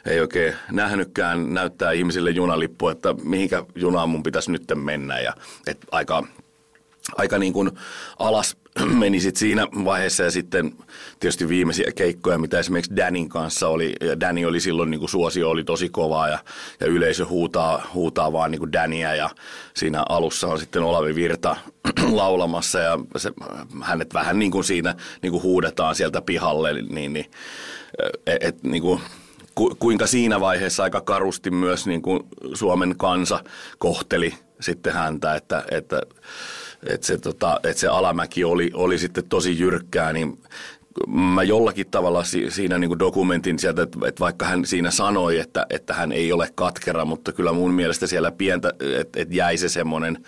ei 0.07 0.21
oikein 0.21 0.55
nähnytkään 0.73 1.55
näyttää 1.55 1.93
ihmisille 1.93 2.31
junalippu, 2.31 2.89
että 2.89 3.15
mihinkä 3.23 3.65
junaan 3.75 4.09
mun 4.09 4.23
pitäisi 4.23 4.53
nyt 4.53 4.65
mennä 4.75 5.21
ja 5.21 5.33
että 5.67 5.87
aika 5.91 6.27
aika 7.17 7.39
niin 7.39 7.53
kuin 7.53 7.71
alas 8.19 8.57
meni 9.01 9.21
sit 9.21 9.37
siinä 9.37 9.67
vaiheessa 9.85 10.23
ja 10.23 10.31
sitten 10.31 10.73
tietysti 11.21 11.49
viimeisiä 11.49 11.93
keikkoja, 11.95 12.39
mitä 12.39 12.59
esimerkiksi 12.59 12.97
Danin 12.97 13.29
kanssa 13.29 13.69
oli. 13.69 13.93
Ja 14.01 14.21
Danny 14.21 14.45
oli 14.45 14.61
silloin, 14.61 14.91
niin 14.91 14.99
kuin 14.99 15.11
suosio 15.11 15.51
oli 15.51 15.65
tosi 15.65 15.89
kovaa 15.89 16.29
ja, 16.29 16.39
ja 16.81 16.87
yleisö 16.87 17.27
huutaa, 17.27 17.91
huutaa 17.95 18.33
vaan 18.33 18.51
niin 18.51 18.59
kuin 18.59 18.73
Dania 18.73 19.15
ja 19.15 19.31
siinä 19.75 20.05
alussa 20.09 20.49
on 20.49 20.59
sitten 20.59 20.83
Olavi 20.83 21.15
Virta 21.15 21.57
laulamassa 22.13 22.79
ja 22.79 22.99
se, 23.17 23.33
hänet 23.83 24.15
vähän 24.15 24.39
niin 24.39 24.51
kuin 24.51 24.65
siinä 24.65 24.95
niin 25.23 25.33
kuin 25.33 25.43
huudetaan 25.43 25.95
sieltä 25.95 26.23
pihalle, 26.23 26.73
niin, 26.83 27.13
niin 27.13 27.31
et, 28.27 28.43
et, 28.43 28.63
niin 28.63 28.83
kuin, 28.83 29.01
kuinka 29.79 30.07
siinä 30.07 30.41
vaiheessa 30.41 30.83
aika 30.83 31.01
karusti 31.01 31.51
myös 31.51 31.87
niin 31.87 32.03
kuin 32.03 32.21
Suomen 32.55 32.95
kansa 32.97 33.45
kohteli 33.79 34.35
sitten 34.61 34.93
häntä, 34.93 35.35
että, 35.35 35.65
että 35.71 36.03
että 36.89 37.07
se, 37.07 37.19
tota, 37.19 37.61
että 37.65 37.81
se 37.81 37.89
alamäki 37.89 38.45
oli, 38.45 38.71
oli 38.75 38.99
sitten 38.99 39.25
tosi 39.29 39.59
jyrkkää, 39.59 40.13
niin 40.13 40.39
mä 41.09 41.43
jollakin 41.43 41.87
tavalla 41.91 42.25
siinä 42.49 42.79
niin 42.79 42.99
dokumentin 42.99 43.59
sieltä, 43.59 43.83
että, 43.83 43.99
että 44.09 44.21
vaikka 44.21 44.47
hän 44.47 44.67
siinä 44.67 44.91
sanoi, 44.91 45.39
että, 45.39 45.67
että 45.71 45.95
hän 45.95 46.13
ei 46.13 46.33
ole 46.33 46.49
katkera, 46.55 47.05
mutta 47.05 47.33
kyllä 47.33 47.53
mun 47.53 47.75
mielestä 47.75 48.07
siellä 48.07 48.31
pientä, 48.31 48.73
että, 49.01 49.21
että 49.21 49.35
jäi 49.35 49.57
se 49.57 49.69
semmoinen, 49.69 50.25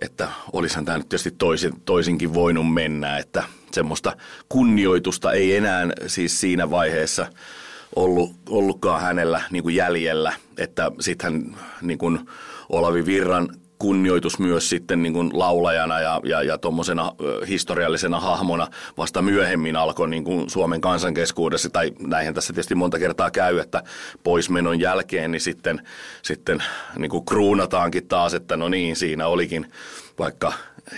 että 0.00 0.28
olisihan 0.52 0.84
tämä 0.84 0.98
nyt 0.98 1.08
tietysti 1.08 1.30
toisin, 1.30 1.72
toisinkin 1.84 2.34
voinut 2.34 2.74
mennä, 2.74 3.18
että 3.18 3.42
semmoista 3.72 4.16
kunnioitusta 4.48 5.32
ei 5.32 5.56
enää 5.56 5.88
siis 6.06 6.40
siinä 6.40 6.70
vaiheessa 6.70 7.26
ollut, 7.96 8.32
ollutkaan 8.48 9.02
hänellä 9.02 9.42
niin 9.50 9.62
kuin 9.62 9.74
jäljellä, 9.74 10.32
että 10.58 10.92
sitten 11.00 11.32
hän 11.32 11.56
niin 11.82 11.98
kuin 11.98 12.20
Olavi 12.68 13.06
Virran 13.06 13.48
kunnioitus 13.78 14.38
myös 14.38 14.68
sitten 14.68 15.02
niin 15.02 15.12
kuin 15.12 15.30
laulajana 15.32 16.00
ja, 16.00 16.20
ja, 16.24 16.42
ja 16.42 16.58
tuommoisena 16.58 17.12
historiallisena 17.48 18.20
hahmona 18.20 18.66
vasta 18.96 19.22
myöhemmin 19.22 19.76
alkoi 19.76 20.08
niin 20.08 20.24
kuin 20.24 20.50
Suomen 20.50 20.80
kansankeskuudessa, 20.80 21.70
tai 21.70 21.92
näinhän 22.00 22.34
tässä 22.34 22.52
tietysti 22.52 22.74
monta 22.74 22.98
kertaa 22.98 23.30
käy, 23.30 23.58
että 23.58 23.82
poismenon 24.22 24.80
jälkeen 24.80 25.30
niin 25.30 25.40
sitten, 25.40 25.86
sitten 26.22 26.62
niin 26.96 27.10
kuin 27.10 27.24
kruunataankin 27.24 28.08
taas, 28.08 28.34
että 28.34 28.56
no 28.56 28.68
niin, 28.68 28.96
siinä 28.96 29.26
olikin 29.26 29.72
vaikka 30.18 30.52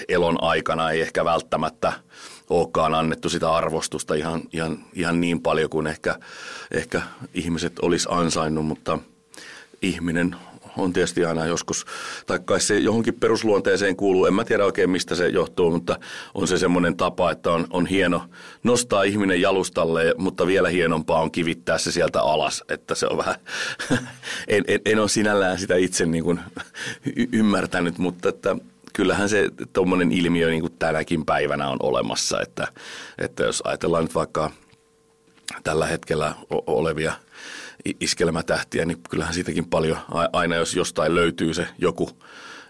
elon 0.08 0.42
aikana 0.42 0.90
ei 0.90 1.00
ehkä 1.00 1.25
välttämättä 1.25 1.92
olekaan 2.50 2.94
annettu 2.94 3.28
sitä 3.28 3.52
arvostusta 3.52 4.14
ihan, 4.14 4.42
ihan, 4.52 4.78
ihan 4.92 5.20
niin 5.20 5.40
paljon 5.42 5.70
kuin 5.70 5.87
ehkä, 5.87 6.16
ehkä 6.70 7.02
ihmiset 7.34 7.78
olisi 7.82 8.08
ansainnut, 8.10 8.66
mutta 8.66 8.99
ihminen 9.82 10.37
on 10.80 10.92
tietysti 10.92 11.25
aina 11.25 11.46
joskus, 11.46 11.87
tai 12.26 12.38
kai 12.44 12.60
se 12.60 12.78
johonkin 12.78 13.14
perusluonteeseen 13.14 13.96
kuuluu, 13.96 14.26
en 14.26 14.34
mä 14.34 14.44
tiedä 14.44 14.64
oikein 14.64 14.90
mistä 14.90 15.14
se 15.14 15.28
johtuu, 15.28 15.70
mutta 15.70 15.99
on 16.34 16.49
se 16.49 16.58
semmoinen 16.58 16.96
tapa, 16.96 17.30
että 17.30 17.52
on, 17.52 17.66
on 17.70 17.87
hieno 17.87 18.22
nostaa 18.62 19.02
ihminen 19.02 19.40
jalustalle, 19.40 20.14
mutta 20.18 20.46
vielä 20.46 20.68
hienompaa 20.68 21.20
on 21.22 21.30
kivittää 21.30 21.78
se 21.78 21.92
sieltä 21.92 22.22
alas, 22.22 22.64
että 22.68 22.94
se 22.94 23.06
on 23.06 23.18
vähän, 23.18 23.34
en, 24.49 24.64
en, 24.68 24.80
en 24.84 24.99
ole 24.99 25.08
sinällään 25.08 25.58
sitä 25.58 25.76
itse 25.76 26.06
niin 26.06 26.25
kuin 26.25 26.40
y- 27.16 27.28
ymmärtänyt, 27.32 27.99
mutta 27.99 28.28
että 28.28 28.56
kyllähän 28.92 29.28
se 29.28 29.49
tuommoinen 29.72 30.12
ilmiö 30.12 30.49
niin 30.49 30.60
kuin 30.60 30.76
tänäkin 30.78 31.25
päivänä 31.25 31.68
on 31.68 31.78
olemassa, 31.82 32.40
että, 32.40 32.68
että 33.18 33.42
jos 33.42 33.62
ajatellaan 33.64 34.04
nyt 34.04 34.14
vaikka 34.14 34.50
tällä 35.64 35.87
hetkellä 35.87 36.34
olevia– 36.66 37.12
iskelmätähtiä, 38.00 38.84
niin 38.84 38.99
kyllähän 39.10 39.34
siitäkin 39.34 39.68
paljon, 39.68 39.99
aina 40.32 40.56
jos 40.56 40.75
jostain 40.75 41.14
löytyy 41.14 41.54
se 41.54 41.66
joku, 41.78 42.10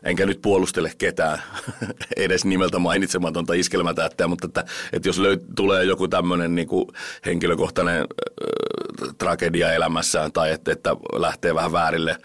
enkä 0.02 0.26
nyt 0.26 0.43
puolustele 0.43 0.93
ketään 0.99 1.43
edes 2.17 2.45
nimeltä 2.45 2.79
mainitsematonta 2.79 3.55
iskelmätähtiä, 3.55 4.29
mutta 4.29 4.47
että, 4.47 4.64
että 4.93 5.09
jos 5.09 5.19
löyt, 5.19 5.43
tulee 5.57 5.85
joku 5.85 6.09
tämmöinen 6.09 6.55
niin 6.55 6.69
kuin 6.69 6.88
henkilökohtainen 7.26 8.00
äh, 8.00 9.14
tragedia 9.19 9.73
elämässään 9.73 10.33
tai 10.33 10.50
että, 10.50 10.73
että 10.73 10.97
lähtee 11.12 11.55
vähän 11.55 11.73
väärille 11.73 12.17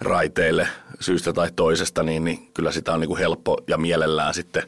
raiteille 0.00 0.68
syystä 1.00 1.32
tai 1.32 1.50
toisesta, 1.56 2.02
niin, 2.02 2.24
niin 2.24 2.50
kyllä 2.54 2.72
sitä 2.72 2.92
on 2.92 3.00
niin 3.00 3.08
kuin 3.08 3.18
helppo 3.18 3.58
ja 3.66 3.78
mielellään 3.78 4.34
sitten 4.34 4.62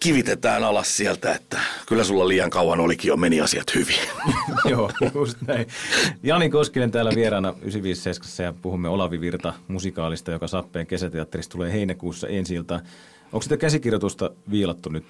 kivitetään 0.00 0.64
alas 0.64 0.96
sieltä, 0.96 1.34
että 1.34 1.60
kyllä 1.86 2.04
sulla 2.04 2.28
liian 2.28 2.50
kauan 2.50 2.80
olikin 2.80 3.08
jo 3.08 3.16
meni 3.16 3.40
asiat 3.40 3.74
hyvin. 3.74 3.96
Joo, 4.70 4.90
just 5.14 5.38
näin. 5.46 5.66
Jani 6.22 6.50
Koskinen 6.50 6.90
täällä 6.90 7.12
vieraana 7.14 7.48
957 7.48 8.46
ja 8.46 8.54
puhumme 8.62 8.88
Olavi 8.88 9.20
Virta 9.20 9.52
musikaalista, 9.68 10.30
joka 10.30 10.46
Sappeen 10.46 10.86
kesäteatterissa 10.86 11.50
tulee 11.50 11.72
heinäkuussa 11.72 12.28
ensi 12.28 12.54
iltaan. 12.54 12.80
Onko 13.32 13.42
sitä 13.42 13.56
käsikirjoitusta 13.56 14.30
viilattu 14.50 14.88
nyt 14.88 15.04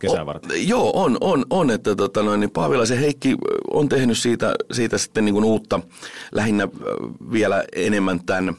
kesää 0.00 0.26
varten? 0.26 0.50
O, 0.50 0.54
joo, 0.54 0.90
on, 0.94 1.18
on, 1.20 1.44
on 1.50 1.70
että 1.70 1.96
tota 1.96 2.22
noin, 2.22 2.40
niin 2.40 2.50
Paavilaisen 2.50 2.98
Heikki 2.98 3.36
on 3.70 3.88
tehnyt 3.88 4.18
siitä, 4.18 4.54
siitä 4.72 4.98
sitten 4.98 5.24
niin 5.24 5.34
kuin 5.34 5.44
uutta, 5.44 5.80
lähinnä 6.32 6.68
vielä 7.32 7.64
enemmän 7.76 8.20
tämän, 8.26 8.56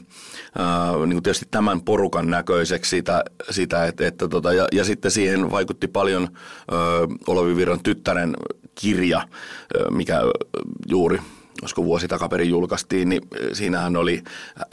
niin 1.06 1.22
tietysti 1.22 1.46
tämän 1.50 1.80
porukan 1.80 2.30
näköiseksi 2.30 2.90
sitä, 2.90 3.24
sitä 3.50 3.84
että, 3.84 4.06
että 4.06 4.28
tota, 4.28 4.52
ja, 4.52 4.68
ja, 4.72 4.84
sitten 4.84 5.10
siihen 5.10 5.50
vaikutti 5.50 5.88
paljon 5.88 6.22
äh, 6.22 6.78
Olavi 7.26 7.56
Virran 7.56 7.80
tyttären 7.82 8.36
kirja, 8.74 9.18
äh, 9.18 9.26
mikä 9.90 10.20
juuri 10.88 11.18
olisiko 11.62 11.84
vuosi 11.84 12.08
takaperin 12.08 12.48
julkaistiin, 12.48 13.08
niin 13.08 13.22
siinähän 13.52 13.96
oli 13.96 14.22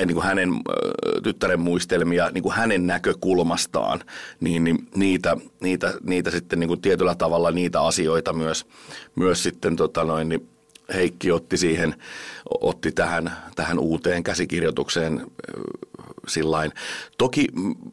niin 0.05 0.13
kuin 0.13 0.25
hänen 0.25 0.49
tyttären 1.23 1.59
muistelmia 1.59 2.29
niin 2.29 2.43
kuin 2.43 2.55
hänen 2.55 2.87
näkökulmastaan, 2.87 3.99
niin, 4.39 4.63
niin 4.63 4.87
niitä, 4.95 5.37
niitä, 5.61 5.93
niitä 6.03 6.31
sitten 6.31 6.59
niin 6.59 6.67
kuin 6.67 6.81
tietyllä 6.81 7.15
tavalla 7.15 7.51
niitä 7.51 7.81
asioita 7.81 8.33
myös, 8.33 8.65
myös 9.15 9.43
sitten 9.43 9.75
tota 9.75 10.03
noin, 10.03 10.29
niin 10.29 10.49
Heikki 10.93 11.31
otti 11.31 11.57
siihen, 11.57 11.95
otti 12.61 12.91
tähän, 12.91 13.31
tähän 13.55 13.79
uuteen 13.79 14.23
käsikirjoitukseen 14.23 15.27
sillain. 16.27 16.71
Toki 17.17 17.47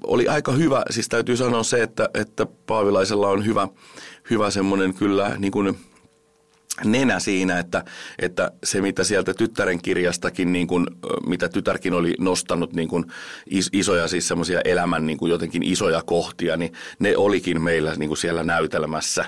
oli 0.06 0.28
aika 0.28 0.52
hyvä, 0.52 0.82
siis 0.90 1.08
täytyy 1.08 1.36
sanoa 1.36 1.62
se, 1.62 1.82
että, 1.82 2.08
että 2.14 2.46
Paavilaisella 2.66 3.28
on 3.28 3.46
hyvä, 3.46 3.68
hyvä 4.30 4.50
semmoinen 4.50 4.94
kyllä 4.94 5.34
niin 5.38 5.52
kuin– 5.52 5.78
nenä 6.84 7.20
siinä, 7.20 7.58
että, 7.58 7.84
että 8.18 8.50
se 8.64 8.80
mitä 8.80 9.04
sieltä 9.04 9.34
tyttären 9.34 9.82
kirjastakin, 9.82 10.52
niin 10.52 10.66
kuin, 10.66 10.86
mitä 11.26 11.48
tytärkin 11.48 11.94
oli 11.94 12.14
nostanut 12.18 12.72
niin 12.72 12.88
kuin 12.88 13.04
isoja 13.72 14.08
siis 14.08 14.28
semmoisia 14.28 14.60
elämän 14.64 15.06
niin 15.06 15.18
kuin 15.18 15.30
jotenkin 15.30 15.62
isoja 15.62 16.02
kohtia, 16.02 16.56
niin 16.56 16.72
ne 16.98 17.16
olikin 17.16 17.62
meillä 17.62 17.94
niin 17.96 18.08
kuin 18.08 18.18
siellä 18.18 18.44
näytelmässä. 18.44 19.24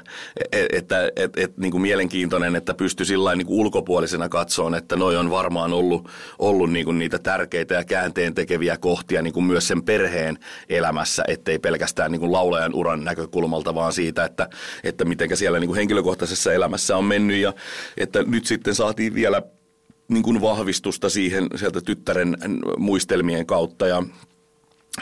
Et, 0.52 0.66
että 0.72 1.10
et, 1.16 1.38
et, 1.38 1.58
niin 1.58 1.70
kuin 1.70 1.82
mielenkiintoinen, 1.82 2.56
että 2.56 2.74
pystyi 2.74 3.06
sillä 3.06 3.36
niin 3.36 3.46
kuin 3.46 3.60
ulkopuolisena 3.60 4.28
katsoon, 4.28 4.74
että 4.74 4.96
noi 4.96 5.16
on 5.16 5.30
varmaan 5.30 5.72
ollut, 5.72 6.08
ollut 6.38 6.72
niin 6.72 6.84
kuin 6.84 6.98
niitä 6.98 7.18
tärkeitä 7.18 7.74
ja 7.74 7.84
käänteen 7.84 8.34
tekeviä 8.34 8.76
kohtia 8.76 9.22
niin 9.22 9.32
kuin 9.32 9.44
myös 9.44 9.68
sen 9.68 9.82
perheen 9.82 10.38
elämässä, 10.68 11.24
ettei 11.28 11.58
pelkästään 11.58 12.12
niin 12.12 12.20
kuin 12.20 12.32
laulajan 12.32 12.74
uran 12.74 13.04
näkökulmalta, 13.04 13.74
vaan 13.74 13.92
siitä, 13.92 14.24
että, 14.24 14.48
että 14.84 15.04
miten 15.04 15.36
siellä 15.36 15.60
niin 15.60 15.68
kuin 15.68 15.76
henkilökohtaisessa 15.76 16.52
elämässä 16.52 16.96
on 16.96 17.04
mennyt 17.04 17.33
ja 17.40 17.52
että 17.96 18.22
nyt 18.22 18.46
sitten 18.46 18.74
saatiin 18.74 19.14
vielä 19.14 19.42
niin 20.08 20.22
kuin 20.22 20.40
vahvistusta 20.40 21.08
siihen 21.08 21.46
sieltä 21.56 21.80
tyttären 21.80 22.36
muistelmien 22.78 23.46
kautta. 23.46 23.86
Ja 23.86 24.02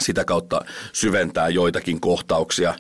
sitä 0.00 0.25
kautta 0.25 0.61
syventää 0.92 1.49
joitakin 1.49 2.00
kohtauksia. 2.00 2.75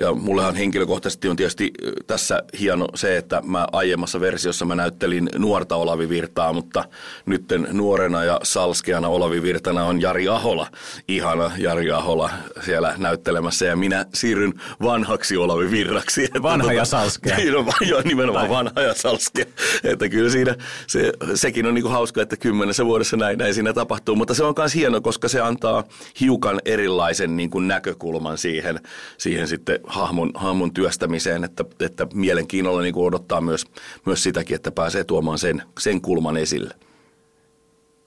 Ja 0.00 0.14
mullehan 0.14 0.54
henkilökohtaisesti 0.54 1.28
on 1.28 1.36
tietysti 1.36 1.72
tässä 2.06 2.42
hieno 2.60 2.88
se, 2.94 3.16
että 3.16 3.42
mä 3.46 3.66
aiemmassa 3.72 4.20
versiossa 4.20 4.64
mä 4.64 4.74
näyttelin 4.74 5.28
nuorta 5.38 5.76
Olavi 5.76 6.08
Virtaa, 6.08 6.52
mutta 6.52 6.84
nyt 7.26 7.44
nuorena 7.72 8.24
ja 8.24 8.40
salskeana 8.42 9.08
Olavi 9.08 9.42
Virtana 9.42 9.84
on 9.84 10.00
Jari 10.00 10.28
Ahola, 10.28 10.66
ihana 11.08 11.50
Jari 11.58 11.90
Ahola 11.90 12.30
siellä 12.64 12.94
näyttelemässä 12.96 13.66
ja 13.66 13.76
minä 13.76 14.06
siirryn 14.14 14.54
vanhaksi 14.82 15.36
Olavi 15.36 15.70
Virraksi. 15.70 16.28
Vanha 16.42 16.72
ja 16.72 16.84
salskea. 16.84 17.36
No, 17.54 17.64
joo, 17.88 18.02
nimenomaan 18.04 18.48
Vai. 18.48 18.64
vanha 18.64 18.80
ja 18.80 18.94
salskea. 18.94 19.44
Että 19.84 20.08
kyllä 20.08 20.30
siinä 20.30 20.54
se, 20.86 21.12
sekin 21.34 21.66
on 21.66 21.74
niinku 21.74 21.88
hauska, 21.88 22.22
että 22.22 22.36
kymmenessä 22.36 22.84
vuodessa 22.86 23.16
näin, 23.16 23.38
näin 23.38 23.54
siinä 23.54 23.72
tapahtuu, 23.72 24.16
mutta 24.16 24.34
se 24.34 24.44
on 24.44 24.54
myös 24.58 24.74
hieno, 24.74 25.00
koska 25.00 25.28
se 25.28 25.40
antaa 25.40 25.84
hiukan 26.20 26.53
aivan 26.54 26.62
erilaisen 26.64 27.36
niin 27.36 27.50
kuin 27.50 27.68
näkökulman 27.68 28.38
siihen, 28.38 28.80
siihen 29.18 29.48
sitten 29.48 29.78
hahmon, 29.86 30.30
hahmon 30.34 30.74
työstämiseen, 30.74 31.44
että, 31.44 31.64
että 31.80 32.06
mielenkiinnolla 32.14 32.82
niin 32.82 32.94
kuin 32.94 33.06
odottaa 33.06 33.40
myös, 33.40 33.66
myös 34.06 34.22
sitäkin, 34.22 34.54
että 34.54 34.70
pääsee 34.70 35.04
tuomaan 35.04 35.38
sen, 35.38 35.62
sen 35.78 36.00
kulman 36.00 36.36
esille. 36.36 36.74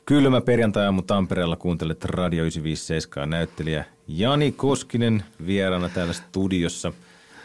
Kylmä 0.05 0.41
perjantai 0.41 0.91
mutta 0.91 1.13
Tampereella 1.13 1.55
kuuntelet 1.55 2.05
Radio 2.05 2.43
957 2.43 3.29
näyttelijä 3.29 3.85
Jani 4.07 4.51
Koskinen 4.51 5.23
vieraana 5.45 5.89
täällä 5.89 6.13
studiossa. 6.13 6.93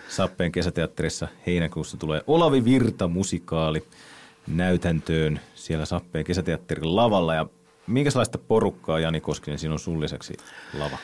Sappeen 0.08 0.52
kesäteatterissa 0.52 1.28
heinäkuussa 1.46 1.96
tulee 1.96 2.22
Olavi 2.26 2.64
Virta 2.64 3.08
musikaali 3.08 3.84
näytäntöön 4.46 5.40
siellä 5.54 5.84
Sappeen 5.84 6.24
kesäteatterin 6.24 6.96
lavalla 6.96 7.34
ja 7.34 7.46
Minkälaista 7.86 8.38
porukkaa 8.38 9.00
Jani 9.00 9.20
Koskinen 9.20 9.58
sinun 9.58 9.78
sun 9.78 10.00
lisäksi 10.00 10.34
lava? 10.78 10.98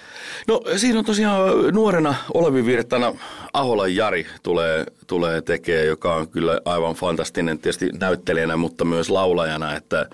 No 0.48 0.62
siinä 0.76 0.98
on 0.98 1.04
tosiaan 1.04 1.74
nuorena 1.74 2.14
Olevi 2.34 2.66
Virtana 2.66 3.14
Aholan 3.52 3.96
Jari 3.96 4.26
tulee, 4.42 4.86
tulee 5.06 5.42
tekemään, 5.42 5.86
joka 5.86 6.14
on 6.14 6.28
kyllä 6.28 6.60
aivan 6.64 6.94
fantastinen 6.94 7.58
tietysti 7.58 7.90
näyttelijänä, 8.00 8.56
mutta 8.56 8.84
myös 8.84 9.10
laulajana, 9.10 9.76
että 9.76 10.06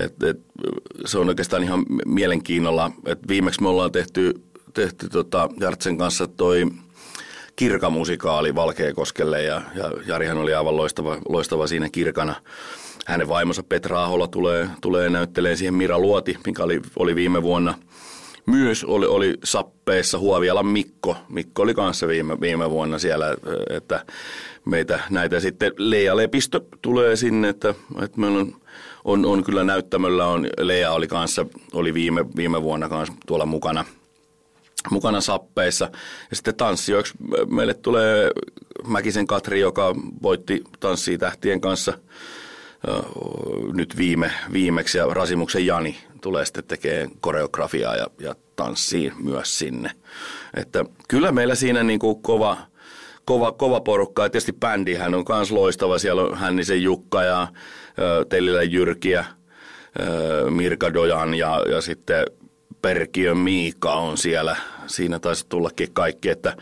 et, 0.00 0.22
et, 0.22 0.40
se 1.04 1.18
on 1.18 1.28
oikeastaan 1.28 1.62
ihan 1.62 1.86
mielenkiinnolla. 2.06 2.90
Et 3.06 3.28
viimeksi 3.28 3.62
me 3.62 3.68
ollaan 3.68 3.92
tehty, 3.92 4.42
tehty 4.74 5.08
tota 5.08 5.48
Jartsen 5.60 5.98
kanssa 5.98 6.26
toi 6.26 6.66
kirkamusikaali 7.56 8.54
Valkeakoskelle 8.54 9.42
ja, 9.42 9.62
ja 9.74 9.92
Jarihan 10.06 10.38
oli 10.38 10.54
aivan 10.54 10.76
loistava, 10.76 11.18
loistava 11.28 11.66
siinä 11.66 11.88
kirkana 11.88 12.34
hänen 13.06 13.28
vaimonsa 13.28 13.62
Petra 13.62 14.04
Ahola 14.04 14.28
tulee, 14.28 14.68
tulee 14.80 15.10
näyttelemään 15.10 15.56
siihen 15.56 15.74
Mira 15.74 15.98
Luoti, 15.98 16.38
mikä 16.46 16.62
oli, 16.62 16.80
oli 16.96 17.14
viime 17.14 17.42
vuonna 17.42 17.74
myös 18.46 18.84
oli, 18.84 19.06
oli 19.06 19.34
sappeissa 19.44 20.18
Huovialan 20.18 20.66
Mikko. 20.66 21.16
Mikko 21.28 21.62
oli 21.62 21.74
kanssa 21.74 22.08
viime, 22.08 22.40
viime 22.40 22.70
vuonna 22.70 22.98
siellä, 22.98 23.36
että 23.70 24.04
meitä 24.64 25.00
näitä 25.10 25.40
sitten 25.40 25.72
Leija 25.76 26.16
Lepistö 26.16 26.60
tulee 26.82 27.16
sinne, 27.16 27.48
että, 27.48 27.74
että 28.02 28.20
meillä 28.20 28.38
on, 28.38 28.54
on, 29.04 29.26
on 29.26 29.44
kyllä 29.44 29.64
näyttämöllä 29.64 30.26
on, 30.26 30.48
Leija 30.58 30.92
oli 30.92 31.08
kanssa, 31.08 31.46
oli 31.72 31.94
viime, 31.94 32.26
viime 32.36 32.62
vuonna 32.62 32.88
kanssa 32.88 33.14
tuolla 33.26 33.46
mukana– 33.46 33.84
mukana 34.90 35.20
sappeissa. 35.20 35.90
Ja 36.30 36.36
sitten 36.36 36.54
tanssijoiksi 36.54 37.14
meille 37.50 37.74
tulee 37.74 38.30
Mäkisen 38.86 39.26
Katri, 39.26 39.60
joka 39.60 39.94
voitti 40.22 40.64
Tanssii 40.80 41.18
tähtien 41.18 41.60
kanssa– 41.60 41.92
nyt 43.72 43.96
viime, 43.96 44.32
viimeksi 44.52 44.98
ja 44.98 45.06
Rasimuksen 45.06 45.66
Jani 45.66 45.96
tulee 46.20 46.44
sitten 46.44 46.64
tekemään 46.64 47.10
koreografiaa 47.20 47.96
ja, 47.96 48.06
ja 48.20 48.34
tanssiin 48.56 49.12
myös 49.22 49.58
sinne. 49.58 49.90
Että 50.54 50.84
kyllä 51.08 51.32
meillä 51.32 51.54
siinä 51.54 51.82
niin 51.82 51.98
kuin 51.98 52.22
kova, 52.22 52.56
kova, 53.24 53.52
kova 53.52 53.80
porukka. 53.80 54.22
Ja 54.22 54.30
tietysti 54.30 54.52
bändihän 54.52 55.14
on 55.14 55.24
myös 55.28 55.50
loistava. 55.50 55.98
Siellä 55.98 56.22
on 56.22 56.38
Hännisen 56.38 56.82
Jukka 56.82 57.22
ja 57.22 57.48
Tellilä 58.28 58.62
Jyrkiä, 58.62 59.24
Mirka 60.50 60.94
Dojan 60.94 61.34
ja, 61.34 61.62
ja 61.70 61.80
sitten 61.80 62.26
Perkiön 62.82 63.36
Miika 63.36 63.92
on 63.94 64.18
siellä. 64.18 64.56
Siinä 64.86 65.18
taisi 65.18 65.46
tullakin 65.48 65.92
kaikki, 65.92 66.28
että, 66.28 66.56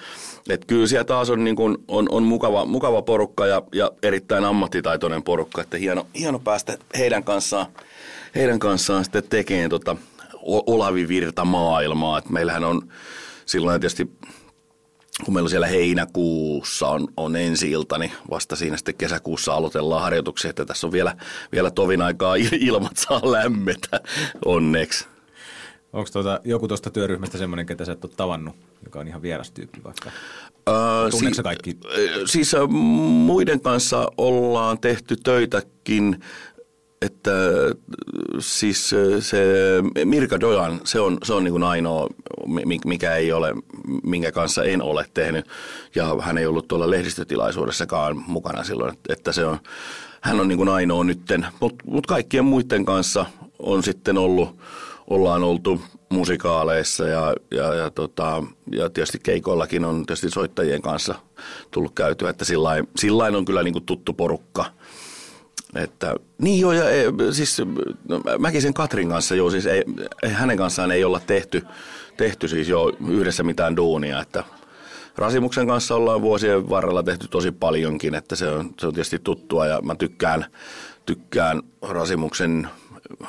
että 0.49 0.67
kyllä 0.67 0.87
siellä 0.87 1.05
taas 1.05 1.31
on, 1.31 1.45
niin 1.45 1.57
kuin, 1.57 1.79
on, 1.89 2.07
on 2.11 2.23
mukava, 2.23 2.65
mukava 2.65 3.03
porukka 3.03 3.47
ja, 3.47 3.63
ja 3.73 3.91
erittäin 4.03 4.45
ammattitaitoinen 4.45 5.23
porukka, 5.23 5.63
että 5.63 5.77
hieno, 5.77 6.07
hieno 6.19 6.39
päästä 6.39 6.79
heidän 6.99 7.25
kanssaan, 7.25 7.67
heidän 8.35 8.59
kanssaan 8.59 9.05
sitten 9.05 9.23
tekemään 9.31 9.71
tota 9.71 9.97
Olavi 10.43 11.09
Virta 11.09 11.45
maailmaa. 11.45 12.19
Että 12.19 12.33
meillähän 12.33 12.65
on 12.65 12.89
silloin 13.47 13.81
tietysti 13.81 14.11
kun 15.25 15.35
meillä 15.35 15.51
siellä 15.51 15.67
heinäkuussa 15.67 16.89
on, 16.89 17.09
on 17.17 17.37
ensi 17.37 17.71
ilta, 17.71 17.99
niin 17.99 18.13
vasta 18.31 18.57
siinä 18.57 18.77
sitten 18.77 18.95
kesäkuussa 18.95 19.55
aloitellaan 19.55 20.03
harjoituksia, 20.03 20.51
että 20.51 20.65
tässä 20.65 20.87
on 20.87 20.93
vielä, 20.93 21.17
vielä 21.53 21.71
tovin 21.71 22.03
aikaa 22.03 22.35
ilmat 22.61 22.97
saa 22.97 23.33
lämmetä, 23.33 24.01
onneksi. 24.45 25.07
Onko 25.93 26.11
tuota, 26.13 26.41
joku 26.45 26.69
tuosta 26.69 26.91
työryhmästä 26.91 27.39
semmoinen, 27.39 27.67
ketä 27.67 27.85
sä 27.85 27.93
et 27.93 28.05
ole 28.05 28.13
tavannut, 28.17 28.57
joka 28.85 29.01
on 29.01 29.09
ihan 29.09 29.23
vieras 29.23 29.51
tyyppi 29.51 29.81
vaikka? 29.85 30.11
Öö, 30.69 31.11
si- 31.11 31.43
kaikki? 31.43 31.79
Siis 32.27 32.53
muiden 32.69 33.61
kanssa 33.61 34.11
ollaan 34.17 34.79
tehty 34.79 35.17
töitäkin 35.17 36.17
että 37.03 37.31
siis 38.39 38.95
se 39.21 39.45
Mirka 40.05 40.41
Dojan, 40.41 40.81
se 40.85 41.01
on, 41.01 41.19
se 41.25 41.33
on 41.33 41.45
niin 41.45 41.53
kuin 41.53 41.63
ainoa, 41.63 42.09
mikä 42.85 43.15
ei 43.15 43.33
ole, 43.33 43.55
minkä 44.03 44.33
kanssa 44.33 44.65
en 44.65 44.83
ole 44.83 45.07
tehnyt. 45.15 45.47
Ja 45.95 46.17
hän 46.21 46.39
ei 46.39 46.47
ollut 46.47 46.69
tuolla 46.69 46.91
lehdistötilaisuudessakaan 46.91 48.25
mukana 48.27 48.65
silloin, 48.65 48.99
että 49.09 49.33
se 49.33 49.47
on, 49.47 49.59
hän 50.21 50.41
on 50.41 50.49
niin 50.49 50.59
kuin 50.59 50.69
ainoa 50.69 51.05
nytten. 51.05 51.47
Mutta 51.61 51.85
mut 51.87 52.07
kaikkien 52.07 52.45
muiden 52.45 52.85
kanssa 52.85 53.27
on 53.59 53.83
sitten 53.83 54.19
ollut, 54.19 54.57
ollaan 55.11 55.43
oltu 55.43 55.81
musikaaleissa 56.09 57.09
ja, 57.09 57.35
ja, 57.51 57.75
ja, 57.75 57.91
tota, 57.91 58.45
ja 58.73 58.91
tietysti 58.91 59.19
keikoillakin 59.23 59.85
on 59.85 60.07
tietysti 60.07 60.31
soittajien 60.31 60.83
kanssa 60.83 61.15
tullut 61.71 61.95
käytyä, 61.95 62.31
että 62.31 62.45
sillä 62.97 63.25
on 63.25 63.45
kyllä 63.45 63.63
niin 63.63 63.73
kuin 63.73 63.87
tuttu 63.87 64.13
porukka– 64.13 64.65
että, 65.75 66.15
niin 66.39 66.61
joo, 66.61 66.73
ja 66.73 66.91
e, 66.91 67.05
siis 67.33 67.63
no, 68.09 68.21
Mäkisen 68.39 68.75
Katrin 68.75 69.09
kanssa 69.09 69.35
joo, 69.35 69.51
siis 69.51 69.67
ei, 69.67 69.85
hänen 70.27 70.57
kanssaan 70.57 70.91
ei 70.91 71.05
olla 71.05 71.21
tehty, 71.21 71.67
tehty 72.17 72.49
siis 72.49 72.69
jo 72.69 72.93
yhdessä 73.09 73.43
mitään 73.43 73.77
duunia, 73.77 74.21
että 74.21 74.45
Rasimuksen 75.17 75.67
kanssa 75.67 75.95
ollaan 75.95 76.23
vuosien 76.23 76.71
varrella 76.71 77.03
tehty 77.03 77.29
tosi 77.29 77.53
paljonkin, 77.53 78.15
että 78.15 78.37
se 78.37 78.49
on, 78.49 78.71
se 78.81 78.87
on 78.87 78.95
tietysti 78.95 79.19
tuttua 79.19 79.67
ja 79.67 79.81
mä 79.83 79.95
tykkään, 79.95 80.47
tykkään 81.07 81.63
Rasimuksen 81.83 82.69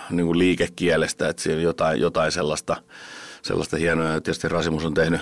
niin 0.09 0.25
kuin 0.25 0.39
liikekielestä, 0.39 1.29
että 1.29 1.50
on 1.51 1.61
jotain, 1.61 2.01
jotain 2.01 2.31
sellaista, 2.31 2.77
sellaista 3.41 3.77
hienoa. 3.77 4.07
Ja 4.07 4.21
tietysti 4.21 4.47
Rasimus 4.47 4.85
on 4.85 4.93
tehnyt 4.93 5.21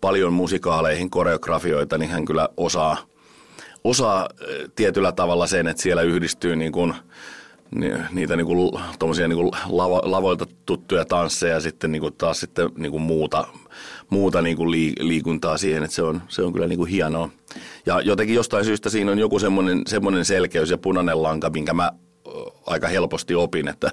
paljon 0.00 0.32
musikaaleihin 0.32 1.10
koreografioita, 1.10 1.98
niin 1.98 2.10
hän 2.10 2.24
kyllä 2.24 2.48
osaa– 2.56 2.96
osaa 3.84 4.28
eh, 4.40 4.70
tietyllä 4.76 5.12
tavalla 5.12 5.46
sen, 5.46 5.66
että 5.66 5.82
siellä 5.82 6.02
yhdistyy 6.02 6.56
niin 6.56 6.72
kuin, 6.72 6.94
niitä 8.12 8.36
niin 8.36 8.46
kuin, 8.46 8.72
niin 9.28 9.36
kuin 9.36 9.50
lavo, 9.68 10.00
lavoilta 10.04 10.46
tuttuja 10.66 11.04
tansseja 11.04 11.54
ja 11.54 11.60
sitten 11.60 11.92
niin 11.92 12.02
kuin 12.02 12.14
taas 12.14 12.40
sitten 12.40 12.70
niin 12.76 12.92
kuin 12.92 13.02
muuta, 13.02 13.46
muuta 14.10 14.42
niin 14.42 14.56
kuin 14.56 14.70
liikuntaa 15.00 15.58
siihen, 15.58 15.82
että 15.82 15.94
se 15.94 16.02
on, 16.02 16.22
se 16.28 16.42
on 16.42 16.52
kyllä 16.52 16.66
niin 16.66 16.78
kuin 16.78 16.90
hienoa. 16.90 17.28
Ja 17.86 18.00
jotenkin 18.00 18.36
jostain 18.36 18.64
syystä 18.64 18.90
siinä 18.90 19.12
on 19.12 19.18
joku 19.18 19.38
semmoinen, 19.38 19.82
semmoinen 19.86 20.24
selkeys 20.24 20.70
ja 20.70 20.78
punainen 20.78 21.22
lanka, 21.22 21.50
minkä 21.50 21.74
mä 21.74 21.92
aika 22.66 22.88
helposti 22.88 23.34
opin, 23.34 23.68
että 23.68 23.90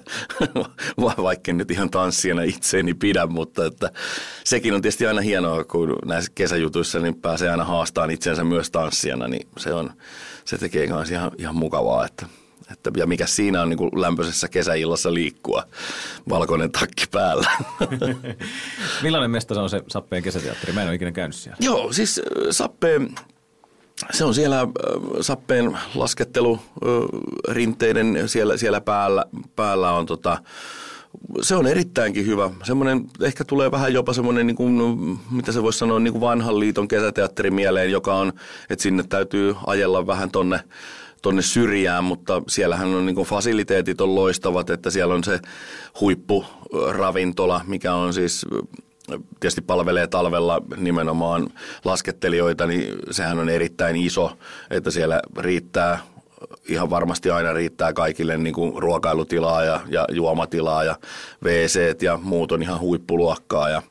vaikka 1.23 1.53
nyt 1.53 1.71
ihan 1.71 1.89
tanssijana 1.89 2.41
itseeni 2.41 2.93
pidä, 2.93 3.25
mutta 3.25 3.65
että 3.65 3.91
sekin 4.43 4.73
on 4.73 4.81
tietysti 4.81 5.07
aina 5.07 5.21
hienoa, 5.21 5.63
kun 5.63 5.95
näissä 6.05 6.31
kesäjutuissa 6.35 6.99
niin 6.99 7.21
pääsee 7.21 7.49
aina 7.49 7.63
haastamaan 7.63 8.11
itsensä 8.11 8.43
myös 8.43 8.71
tanssijana, 8.71 9.27
niin 9.27 9.47
se, 9.57 9.73
on, 9.73 9.93
se 10.45 10.57
tekee 10.57 10.87
myös 10.87 11.11
ihan, 11.11 11.31
ihan 11.37 11.55
mukavaa, 11.55 12.05
että, 12.05 12.25
että, 12.71 12.91
ja 12.97 13.07
mikä 13.07 13.25
siinä 13.25 13.61
on 13.61 13.69
niin 13.69 13.77
kuin 13.77 14.01
lämpöisessä 14.01 14.47
kesäillassa 14.47 15.13
liikkua, 15.13 15.63
valkoinen 16.29 16.71
takki 16.71 17.05
päällä. 17.11 17.51
Millainen 19.03 19.31
mesta 19.31 19.53
se 19.53 19.59
on 19.59 19.69
se 19.69 19.81
Sappeen 19.87 20.23
kesäteatteri? 20.23 20.73
Mä 20.73 20.81
en 20.81 20.87
ole 20.87 20.95
ikinä 20.95 21.11
käynyt 21.11 21.35
siellä. 21.35 21.57
Joo, 21.59 21.93
siis 21.93 22.21
Sappeen 22.51 23.15
se 24.11 24.25
on 24.25 24.33
siellä 24.33 24.67
sappeen 25.21 25.77
laskettelu 25.95 26.59
rinteiden 27.47 28.23
siellä, 28.25 28.57
siellä 28.57 28.81
päällä, 28.81 29.25
päällä 29.55 29.91
on 29.91 30.05
tota, 30.05 30.37
se 31.41 31.55
on 31.55 31.67
erittäinkin 31.67 32.25
hyvä. 32.25 32.49
Semmoinen, 32.63 33.05
ehkä 33.21 33.43
tulee 33.43 33.71
vähän 33.71 33.93
jopa 33.93 34.13
semmoinen, 34.13 34.47
niin 34.47 34.55
kuin, 34.55 35.19
mitä 35.31 35.51
se 35.51 35.63
voisi 35.63 35.79
sanoa, 35.79 35.99
niin 35.99 36.11
kuin 36.11 36.21
vanhan 36.21 36.59
liiton 36.59 36.87
kesäteatteri 36.87 37.51
mieleen, 37.51 37.91
joka 37.91 38.15
on, 38.15 38.33
että 38.69 38.83
sinne 38.83 39.03
täytyy 39.09 39.55
ajella 39.67 40.07
vähän 40.07 40.31
tonne, 40.31 40.59
tonne 41.21 41.41
syrjään, 41.41 42.03
mutta 42.03 42.41
siellähän 42.47 42.87
on 42.87 43.05
niin 43.05 43.15
kuin 43.15 43.27
fasiliteetit 43.27 44.01
on 44.01 44.15
loistavat, 44.15 44.69
että 44.69 44.89
siellä 44.89 45.13
on 45.13 45.23
se 45.23 45.39
huippuravintola, 46.01 47.61
mikä 47.67 47.93
on 47.93 48.13
siis 48.13 48.45
tietysti 49.39 49.61
palvelee 49.61 50.07
talvella 50.07 50.61
nimenomaan 50.77 51.47
laskettelijoita, 51.85 52.67
niin 52.67 52.95
sehän 53.11 53.39
on 53.39 53.49
erittäin 53.49 53.95
iso, 53.95 54.37
että 54.69 54.91
siellä 54.91 55.21
riittää 55.37 55.99
ihan 56.67 56.89
varmasti 56.89 57.31
aina 57.31 57.53
riittää 57.53 57.93
kaikille 57.93 58.37
niin 58.37 58.53
kuin 58.53 58.81
ruokailutilaa 58.81 59.63
ja, 59.63 59.79
ja 59.87 60.05
juomatilaa 60.11 60.83
ja 60.83 60.95
wc 61.43 62.01
ja 62.01 62.19
muut 62.23 62.51
on 62.51 62.61
ihan 62.61 62.79
huippuluokkaa 62.79 63.69
ja 63.69 63.81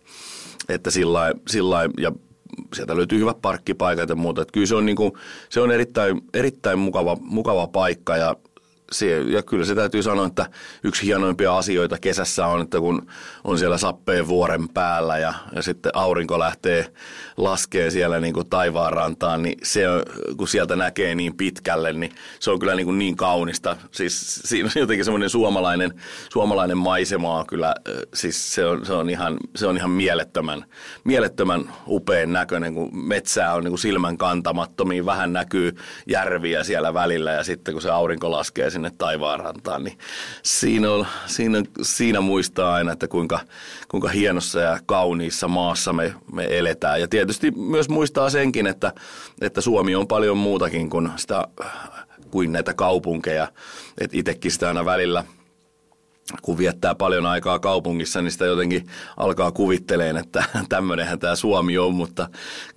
että 0.69 0.91
sillä 0.91 1.89
ja 1.99 2.13
sieltä 2.75 2.97
löytyy 2.97 3.19
hyvät 3.19 3.43
parkkipaikat 3.43 4.09
ja 4.09 4.15
muuta. 4.15 4.43
Että 4.43 4.53
kyllä 4.53 4.67
se 4.67 4.75
on, 4.75 4.87
niin 4.87 4.97
kuin, 4.97 5.13
se 5.49 5.61
on 5.61 5.71
erittäin, 5.71 6.21
erittäin 6.35 6.79
mukava, 6.79 7.17
mukava 7.21 7.67
paikka 7.67 8.17
ja 8.17 8.37
se, 8.93 9.21
ja 9.21 9.43
kyllä 9.43 9.65
se 9.65 9.75
täytyy 9.75 10.03
sanoa, 10.03 10.27
että 10.27 10.47
yksi 10.85 11.07
hienoimpia 11.07 11.57
asioita 11.57 11.99
kesässä 11.99 12.47
on, 12.47 12.61
että 12.61 12.79
kun 12.79 13.07
on 13.45 13.59
siellä 13.59 13.79
sappeen 13.79 14.29
vuoren 14.29 14.69
päällä 14.69 15.19
ja, 15.19 15.35
ja 15.55 15.63
sitten 15.63 15.93
aurinko 15.95 16.39
lähtee 16.39 16.93
laskee 17.39 17.91
siellä 17.91 18.21
niin 18.21 18.35
kuin 18.35 18.49
taivaanrantaan, 18.49 19.43
niin 19.43 19.59
se, 19.63 19.85
kun 20.37 20.49
sieltä 20.49 20.77
näkee 20.77 21.15
niin 21.15 21.37
pitkälle, 21.37 21.93
niin 21.93 22.13
se 22.41 22.51
on 22.51 22.59
kyllä 22.59 22.75
niin, 22.75 22.87
kuin 22.87 22.99
niin 22.99 23.17
kaunista. 23.17 23.77
Siis 23.91 24.41
siinä 24.45 24.71
on 24.77 24.81
jotenkin 24.81 25.05
semmoinen 25.05 25.31
suomalainen, 25.31 25.95
suomalainen 26.33 26.79
maisemaa 26.79 27.45
kyllä, 27.45 27.75
siis 28.15 28.55
se 28.55 28.67
on, 28.67 28.87
se 28.87 28.93
on, 28.93 29.11
ihan, 29.11 29.37
se 29.57 29.67
on 29.67 29.77
ihan 29.77 29.91
mielettömän, 29.91 30.65
mielettömän 31.05 31.73
upean 31.87 32.33
näköinen, 32.33 32.75
kun 32.75 32.91
metsää 32.93 33.55
on 33.55 33.65
niin 33.65 33.73
kuin 33.73 33.79
silmän 33.79 34.19
kantamattomiin, 34.19 35.07
vähän 35.07 35.33
näkyy 35.33 35.77
järviä 36.07 36.65
siellä 36.65 36.95
välillä 36.95 37.31
ja 37.31 37.45
sitten 37.45 37.75
kun 37.75 37.83
se 37.83 37.91
aurinko 37.91 38.31
laskee 38.31 38.71
sinne 38.71 38.93
taivaanrantaan, 38.99 39.85
niin 39.85 39.99
siinä, 40.43 40.91
on, 40.91 41.07
siinä, 41.27 41.63
siinä 41.83 42.21
muistaa 42.21 42.75
aina, 42.75 42.93
että 42.93 43.09
kuinka, 43.09 43.41
kuinka 43.89 44.09
hienossa 44.09 44.61
ja 44.61 44.79
kauniissa 44.87 45.49
maassa 45.49 45.93
me, 45.93 46.15
me 46.33 46.59
eletään. 46.59 47.01
Ja 47.01 47.09
tietysti 47.29 47.61
myös 47.61 47.89
muistaa 47.89 48.31
senkin, 48.31 48.67
että, 48.67 48.93
että 49.41 49.61
Suomi 49.61 49.95
on 49.95 50.09
paljon 50.09 50.37
muutakin 50.37 50.91
kuin, 50.91 51.11
sitä, 51.17 51.45
kuin 52.31 52.53
näitä 52.53 52.75
kaupunkeja. 52.75 53.49
Että 54.01 54.17
itsekin 54.17 54.51
sitä 54.51 54.69
aina 54.69 54.85
välillä– 54.85 55.25
kun 56.43 56.59
viettää 56.59 56.95
paljon 56.95 57.27
aikaa 57.27 57.59
kaupungissa, 57.59 58.23
niin 58.23 58.33
sitä 58.33 58.45
jotenkin 58.45 58.87
alkaa 59.17 59.53
kuvitteleen, 59.53 60.17
että 60.17 60.45
tämmöinenhän 60.69 61.19
tämä 61.19 61.37
Suomi 61.37 61.79
on, 61.79 61.95
mutta 61.95 62.29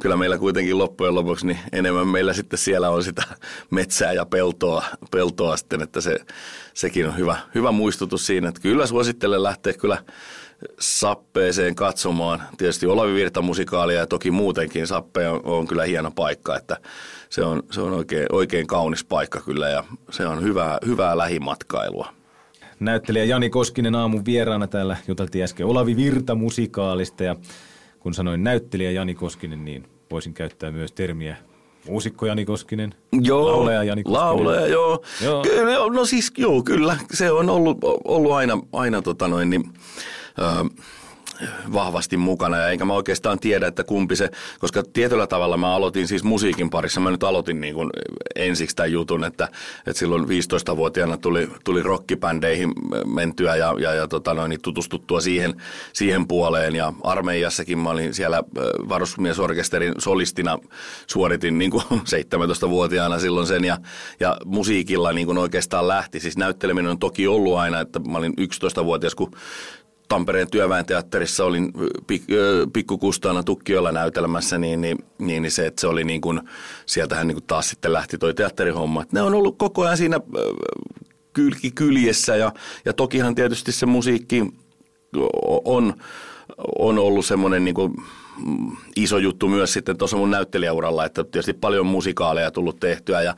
kyllä 0.02 0.18
meillä 0.18 0.38
kuitenkin 0.38 0.78
loppujen 0.78 1.16
lopuksi 1.16 1.48
niin 1.48 1.60
enemmän 1.72 2.08
meillä 2.08 2.34
sitten 2.34 2.60
siellä 2.60 2.90
on 2.90 3.04
sitä 3.04 3.24
metsää 3.70 4.14
ja 4.14 4.26
peltoa, 4.26 4.86
peltoa 5.12 5.58
sitten, 5.58 5.82
että 5.82 6.02
se, 6.02 6.20
sekin 6.74 7.08
on 7.08 7.18
hyvä, 7.18 7.38
hyvä 7.56 7.72
muistutus 7.72 8.26
siinä, 8.26 8.50
että 8.50 8.62
kyllä 8.62 8.86
suosittelen 8.86 9.44
lähteä 9.44 9.74
kyllä 9.74 10.04
sappeeseen 10.80 11.76
katsomaan. 11.76 12.44
Tietysti 12.58 12.86
Olavi 12.88 13.14
Virta 13.14 13.42
musikaalia 13.42 14.00
ja 14.00 14.08
toki 14.08 14.32
muutenkin 14.32 14.88
Sappe 14.88 15.30
on, 15.30 15.42
on 15.44 15.68
kyllä 15.68 15.84
hieno 15.84 16.12
paikka, 16.12 16.58
että 16.58 16.78
se 17.30 17.44
on, 17.44 17.64
se 17.72 17.82
on 17.82 17.94
oikein, 17.94 18.26
oikein 18.32 18.68
kaunis 18.68 19.04
paikka 19.04 19.42
kyllä 19.42 19.70
ja 19.70 19.84
se 20.10 20.28
on 20.28 20.44
hyvää, 20.44 20.78
hyvää 20.86 21.18
lähimatkailua. 21.18 22.14
Näyttelijä 22.80 23.26
Jani 23.26 23.50
Koskinen 23.50 23.96
aamun 23.96 24.26
vieraana 24.26 24.68
täällä 24.68 24.98
juteltiin 25.08 25.44
äsken 25.44 25.66
Olavi 25.66 25.96
Virta 25.96 26.36
musikaalista 26.36 27.24
ja 27.24 27.36
kun 28.00 28.14
sanoin 28.14 28.44
näyttelijä 28.44 28.92
Jani 28.92 29.16
Koskinen, 29.16 29.66
niin 29.66 29.90
voisin 30.12 30.34
käyttää 30.34 30.72
myös 30.72 30.92
termiä 30.92 31.38
muusikko 31.88 32.26
Jani 32.26 32.46
Koskinen, 32.46 32.96
joo, 33.12 33.52
lauleja 33.52 33.84
Jani 33.84 34.04
Koskinen. 34.04 34.22
Lauleja, 34.22 34.68
joo. 34.68 35.04
joo. 35.24 35.44
Kyllä, 35.44 35.96
no 35.96 36.06
siis 36.06 36.34
joo, 36.38 36.64
kyllä. 36.64 36.98
Se 37.14 37.32
on 37.32 37.50
ollut, 37.50 37.78
ollut 38.04 38.32
aina, 38.32 38.60
aina 38.74 39.02
tota 39.02 39.28
noin, 39.28 39.50
niin, 39.50 39.74
vahvasti 41.74 42.18
mukana. 42.18 42.58
Ja 42.58 42.68
enkä 42.68 42.86
mä 42.86 42.94
oikeastaan 42.94 43.40
tiedä, 43.40 43.68
että 43.68 43.84
kumpi 43.84 44.16
se, 44.16 44.30
koska 44.60 44.84
tietyllä 44.94 45.28
tavalla 45.28 45.58
mä 45.58 45.76
aloitin 45.76 46.08
siis 46.08 46.24
musiikin 46.24 46.70
parissa, 46.70 47.00
mä 47.00 47.12
nyt 47.12 47.24
aloitin 47.24 47.62
niin 47.62 47.74
kuin 47.74 47.90
ensiksi 48.36 48.76
tämän 48.76 48.92
jutun, 48.92 49.24
että, 49.24 49.50
että 49.88 50.00
silloin 50.00 50.24
15-vuotiaana 50.24 51.18
tuli, 51.18 51.50
tuli 51.64 51.84
rockibändeihin 51.84 52.74
mentyä 53.06 53.56
ja, 53.56 53.76
ja, 53.80 53.94
ja 53.94 54.08
tota 54.08 54.34
noin, 54.34 54.50
niin 54.50 54.62
tutustuttua 54.62 55.22
siihen, 55.22 55.62
siihen 55.94 56.28
puoleen. 56.28 56.76
Ja 56.76 56.94
armeijassakin 57.04 57.80
mä 57.80 57.90
olin 57.90 58.14
siellä 58.14 58.44
varusmiesorkesterin 58.90 59.94
solistina 59.98 60.58
suoritin 61.08 61.58
niin 61.58 61.72
kuin 61.72 61.84
17-vuotiaana 62.16 63.20
silloin 63.20 63.48
sen. 63.48 63.64
Ja, 63.64 63.78
ja 64.20 64.38
musiikilla 64.46 65.14
niin 65.14 65.28
kuin 65.28 65.38
oikeastaan 65.38 65.88
lähti, 65.88 66.20
siis 66.20 66.38
näytteleminen 66.38 66.92
on 66.92 67.00
toki 67.00 67.28
ollut 67.28 67.58
aina, 67.58 67.80
että 67.80 68.00
mä 68.00 68.18
olin 68.18 68.34
11-vuotias, 68.34 69.16
kun 69.16 69.32
Tampereen 70.12 70.52
työväenteatterissa 70.52 71.46
olin 71.46 71.74
pik, 72.08 72.24
pikkukustaana 72.74 73.44
Tukkiolla 73.44 73.92
näytelmässä, 73.92 74.58
niin, 74.58 74.82
niin, 74.82 74.98
niin, 75.20 75.42
niin 75.42 75.52
se, 75.52 75.68
että 75.68 75.82
se 75.82 75.88
oli 75.88 76.04
niin 76.04 76.22
kuin, 76.22 76.42
sieltähän 76.86 77.28
niin 77.28 77.36
kuin 77.36 77.48
taas 77.48 77.70
sitten 77.70 77.94
lähti 77.94 78.18
toi 78.18 78.34
teatterihomma. 78.34 79.06
Ne 79.12 79.22
on 79.22 79.34
ollut 79.34 79.58
koko 79.58 79.84
ajan 79.84 79.98
siinä 79.98 80.20
kylki 81.34 81.72
kyljessä 81.72 82.36
ja, 82.36 82.52
ja 82.86 82.94
tokihan 82.94 83.36
tietysti 83.36 83.72
se 83.72 83.86
musiikki 83.86 84.46
on, 85.66 85.94
on 86.80 87.00
ollut 87.00 87.26
semmoinen 87.26 87.66
niin 87.66 87.76
kuin, 87.76 87.94
iso 88.96 89.18
juttu 89.18 89.48
myös 89.48 89.74
sitten 89.74 89.98
tuossa 89.98 90.18
mun 90.18 90.32
näyttelijäuralla, 90.32 91.06
että 91.06 91.24
tietysti 91.24 91.54
paljon 91.54 91.86
musikaaleja 91.86 92.52
tullut 92.52 92.80
tehtyä 92.80 93.22
ja, 93.22 93.36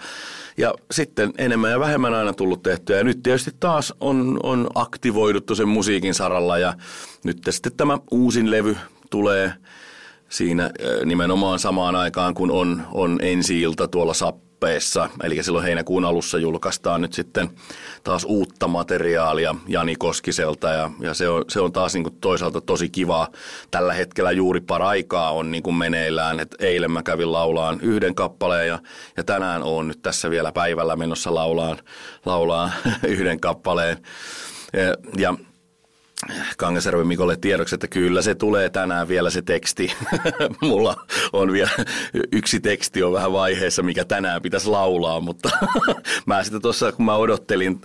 ja 0.57 0.73
sitten 0.91 1.33
enemmän 1.37 1.71
ja 1.71 1.79
vähemmän 1.79 2.13
aina 2.13 2.33
tullut 2.33 2.63
tehtyä. 2.63 2.97
Ja 2.97 3.03
nyt 3.03 3.23
tietysti 3.23 3.51
taas 3.59 3.93
on, 3.99 4.39
on 4.43 4.69
aktivoiduttu 4.75 5.55
sen 5.55 5.67
musiikin 5.67 6.13
saralla 6.13 6.57
ja 6.57 6.73
nyt 7.23 7.37
sitten 7.49 7.71
tämä 7.77 7.97
uusin 8.11 8.51
levy 8.51 8.77
tulee 9.09 9.53
siinä 10.29 10.71
nimenomaan 11.05 11.59
samaan 11.59 11.95
aikaan, 11.95 12.33
kun 12.33 12.51
on, 12.51 12.83
on 12.91 13.19
ensi-ilta 13.21 13.87
tuolla 13.87 14.13
SAP 14.13 14.52
kappaleissa, 14.63 15.09
eli 15.23 15.43
silloin 15.43 15.65
heinäkuun 15.65 16.05
alussa 16.05 16.37
julkaistaan 16.37 17.01
nyt 17.01 17.13
sitten 17.13 17.49
taas 18.03 18.25
uutta 18.25 18.67
materiaalia 18.67 19.55
Jani 19.67 19.95
Koskiselta 19.95 20.69
ja, 20.69 20.91
ja 20.99 21.13
se, 21.13 21.29
on, 21.29 21.45
se 21.49 21.59
on 21.59 21.71
taas 21.71 21.93
niin 21.93 22.03
kuin 22.03 22.15
toisaalta 22.21 22.61
tosi 22.61 22.89
kivaa. 22.89 23.27
Tällä 23.71 23.93
hetkellä 23.93 24.31
juuri 24.31 24.61
paraikaa 24.61 25.31
on 25.31 25.51
niin 25.51 25.63
kuin 25.63 25.75
meneillään, 25.75 26.39
että 26.39 26.57
eilen 26.59 26.91
mä 26.91 27.03
kävin 27.03 27.31
laulaan 27.31 27.79
yhden 27.81 28.15
kappaleen 28.15 28.67
ja, 28.67 28.79
ja 29.17 29.23
tänään 29.23 29.63
on 29.63 29.87
nyt 29.87 30.01
tässä 30.01 30.29
vielä 30.29 30.51
päivällä 30.51 30.95
menossa 30.95 31.35
laulaan, 31.35 31.77
laulaan 32.25 32.71
yhden 33.07 33.39
kappaleen. 33.39 33.97
Ja, 34.73 34.95
ja 35.17 35.35
Kangasarven 36.57 37.07
Mikolle 37.07 37.35
tiedoksi, 37.35 37.75
että 37.75 37.87
kyllä 37.87 38.21
se 38.21 38.35
tulee 38.35 38.69
tänään 38.69 39.07
vielä 39.07 39.29
se 39.29 39.41
teksti. 39.41 39.93
Mulla 40.61 40.95
on 41.33 41.51
vielä 41.51 41.69
yksi 42.31 42.59
teksti 42.59 43.03
on 43.03 43.13
vähän 43.13 43.33
vaiheessa, 43.33 43.83
mikä 43.83 44.05
tänään 44.05 44.41
pitäisi 44.41 44.69
laulaa, 44.69 45.19
mutta 45.19 45.49
mä 46.25 46.43
sitä 46.43 46.59
tuossa, 46.59 46.91
kun 46.91 47.05
mä 47.05 47.15
odottelin 47.15 47.81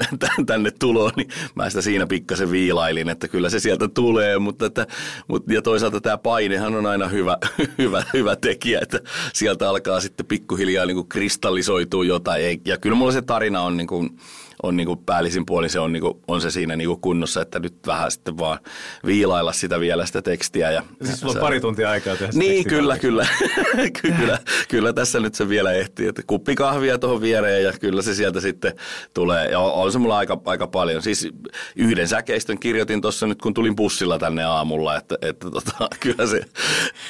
tänne 0.46 0.70
tuloa, 0.70 1.10
niin 1.16 1.28
mä 1.54 1.70
sitä 1.70 1.82
siinä 1.82 2.06
pikkasen 2.06 2.50
viilailin, 2.50 3.08
että 3.08 3.28
kyllä 3.28 3.50
se 3.50 3.60
sieltä 3.60 3.88
tulee, 3.88 4.38
mutta 4.38 4.66
että, 4.66 4.86
mutta, 5.28 5.52
ja 5.52 5.62
toisaalta 5.62 6.00
tämä 6.00 6.18
painehan 6.18 6.74
on 6.74 6.86
aina 6.86 7.08
hyvä, 7.08 7.36
hyvä, 7.78 8.02
hyvä 8.12 8.36
tekijä, 8.36 8.80
että 8.82 9.00
sieltä 9.32 9.68
alkaa 9.68 10.00
sitten 10.00 10.26
pikkuhiljaa 10.26 10.86
niin 10.86 10.96
kuin 10.96 11.08
kristallisoitua 11.08 12.04
jotain, 12.04 12.60
ja 12.64 12.78
kyllä 12.78 12.96
mulla 12.96 13.12
se 13.12 13.22
tarina 13.22 13.62
on 13.62 13.76
niin 13.76 13.86
kuin, 13.86 14.18
on 14.62 14.76
niin 14.76 14.86
kuin 14.86 14.98
päällisin 14.98 15.46
puolin 15.46 15.70
se 15.70 15.80
on, 15.80 15.92
niin 15.92 16.00
kuin, 16.00 16.14
on 16.28 16.40
se 16.40 16.50
siinä 16.50 16.76
niin 16.76 16.88
kuin 16.88 17.00
kunnossa, 17.00 17.42
että 17.42 17.58
nyt 17.58 17.74
vähän 17.86 18.10
sitten 18.10 18.38
vaan 18.38 18.58
viilailla 19.06 19.52
sitä 19.52 19.80
vielä 19.80 20.06
sitä 20.06 20.22
tekstiä. 20.22 20.70
Ja, 20.70 20.82
siis 21.04 21.20
sulla 21.20 21.32
on 21.32 21.40
pari 21.40 21.60
tuntia 21.60 21.90
aikaa 21.90 22.16
tehdä 22.16 22.32
Niin, 22.34 22.64
kyllä, 22.64 22.98
kyllä. 22.98 23.26
kyllä. 24.02 24.38
Kyllä 24.68 24.92
tässä 24.92 25.20
nyt 25.20 25.34
se 25.34 25.48
vielä 25.48 25.72
ehtii, 25.72 26.06
että 26.06 26.22
kuppi 26.26 26.54
kahvia 26.54 26.98
tuohon 26.98 27.20
viereen 27.20 27.64
ja 27.64 27.72
kyllä 27.72 28.02
se 28.02 28.14
sieltä 28.14 28.40
sitten 28.40 28.72
tulee. 29.14 29.48
Ja 29.50 29.58
on 29.58 29.92
se 29.92 29.98
mulla 29.98 30.18
aika, 30.18 30.40
aika 30.44 30.66
paljon. 30.66 31.02
Siis 31.02 31.28
yhden 31.76 32.08
säkeistön 32.08 32.58
kirjoitin 32.58 33.00
tuossa 33.00 33.26
nyt, 33.26 33.42
kun 33.42 33.54
tulin 33.54 33.76
bussilla 33.76 34.18
tänne 34.18 34.44
aamulla, 34.44 34.96
että, 34.96 35.18
että 35.22 35.50
tota, 35.50 35.88
kyllä 36.02 36.26
se... 36.26 36.40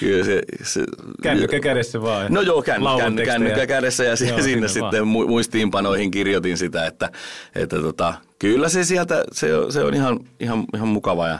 Kyllä 0.00 0.24
se, 0.24 0.42
se 0.62 0.84
kännykkä 1.22 1.60
kädessä 1.60 2.02
vaan. 2.02 2.32
No 2.32 2.40
joo, 2.40 2.62
känny, 2.62 2.86
känny, 2.98 3.24
kännykkä 3.24 3.66
kädessä 3.66 4.04
ja 4.04 4.14
joo, 4.28 4.42
sinne 4.42 4.68
sitten 4.68 5.14
vaan. 5.14 5.28
muistiinpanoihin 5.28 6.10
kirjoitin 6.10 6.58
sitä, 6.58 6.86
että, 6.86 7.10
että 7.54 7.76
tota, 7.76 8.14
kyllä 8.38 8.68
se 8.68 8.84
sieltä, 8.84 9.24
se, 9.32 9.48
se 9.70 9.84
on 9.84 9.94
ihan, 9.94 10.20
ihan, 10.40 10.64
ihan 10.74 10.88
mukava 10.88 11.28
ja 11.28 11.38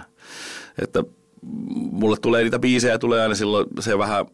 että 0.82 1.04
mulle 1.72 2.16
tulee 2.16 2.42
niitä 2.42 2.58
biisejä, 2.58 2.98
tulee 2.98 3.22
aina 3.22 3.34
silloin 3.34 3.66
se 3.80 3.98
vähän 3.98 4.26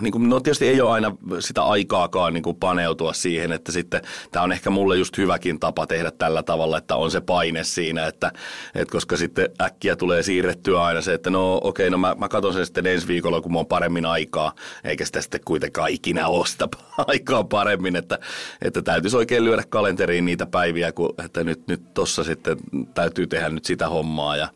niin 0.00 0.12
kuin, 0.12 0.28
no 0.28 0.40
tietysti 0.40 0.68
ei 0.68 0.80
ole 0.80 0.90
aina 0.90 1.16
sitä 1.38 1.62
aikaakaan 1.62 2.34
niin 2.34 2.42
kuin 2.42 2.56
paneutua 2.56 3.12
siihen, 3.12 3.52
että 3.52 3.72
sitten 3.72 4.02
tämä 4.30 4.42
on 4.42 4.52
ehkä 4.52 4.70
mulle 4.70 4.96
just 4.96 5.18
hyväkin 5.18 5.60
tapa 5.60 5.86
tehdä 5.86 6.10
tällä 6.10 6.42
tavalla, 6.42 6.78
että 6.78 6.96
on 6.96 7.10
se 7.10 7.20
paine 7.20 7.64
siinä, 7.64 8.06
että, 8.06 8.32
että 8.74 8.92
koska 8.92 9.16
sitten 9.16 9.48
äkkiä 9.60 9.96
tulee 9.96 10.22
siirrettyä 10.22 10.82
aina 10.82 11.00
se, 11.00 11.14
että 11.14 11.30
no 11.30 11.54
okei, 11.54 11.68
okay, 11.68 11.90
no 11.90 11.98
mä, 11.98 12.16
mä 12.18 12.28
katson 12.28 12.52
sen 12.52 12.66
sitten 12.66 12.86
ensi 12.86 13.08
viikolla, 13.08 13.40
kun 13.40 13.52
mä 13.52 13.58
on 13.58 13.66
paremmin 13.66 14.06
aikaa, 14.06 14.54
eikä 14.84 15.04
sitä 15.04 15.20
sitten 15.20 15.40
kuitenkaan 15.44 15.90
ikinä 15.90 16.28
osta 16.28 16.68
aikaa 17.06 17.44
paremmin, 17.44 17.96
että, 17.96 18.18
että 18.62 18.82
täytyisi 18.82 19.16
oikein 19.16 19.44
lyödä 19.44 19.62
kalenteriin 19.68 20.24
niitä 20.24 20.46
päiviä, 20.46 20.92
kun, 20.92 21.14
että 21.24 21.44
nyt, 21.44 21.68
nyt 21.68 21.94
tossa 21.94 22.24
sitten 22.24 22.56
täytyy 22.94 23.26
tehdä 23.26 23.48
nyt 23.48 23.64
sitä 23.64 23.88
hommaa 23.88 24.36
ja 24.36 24.48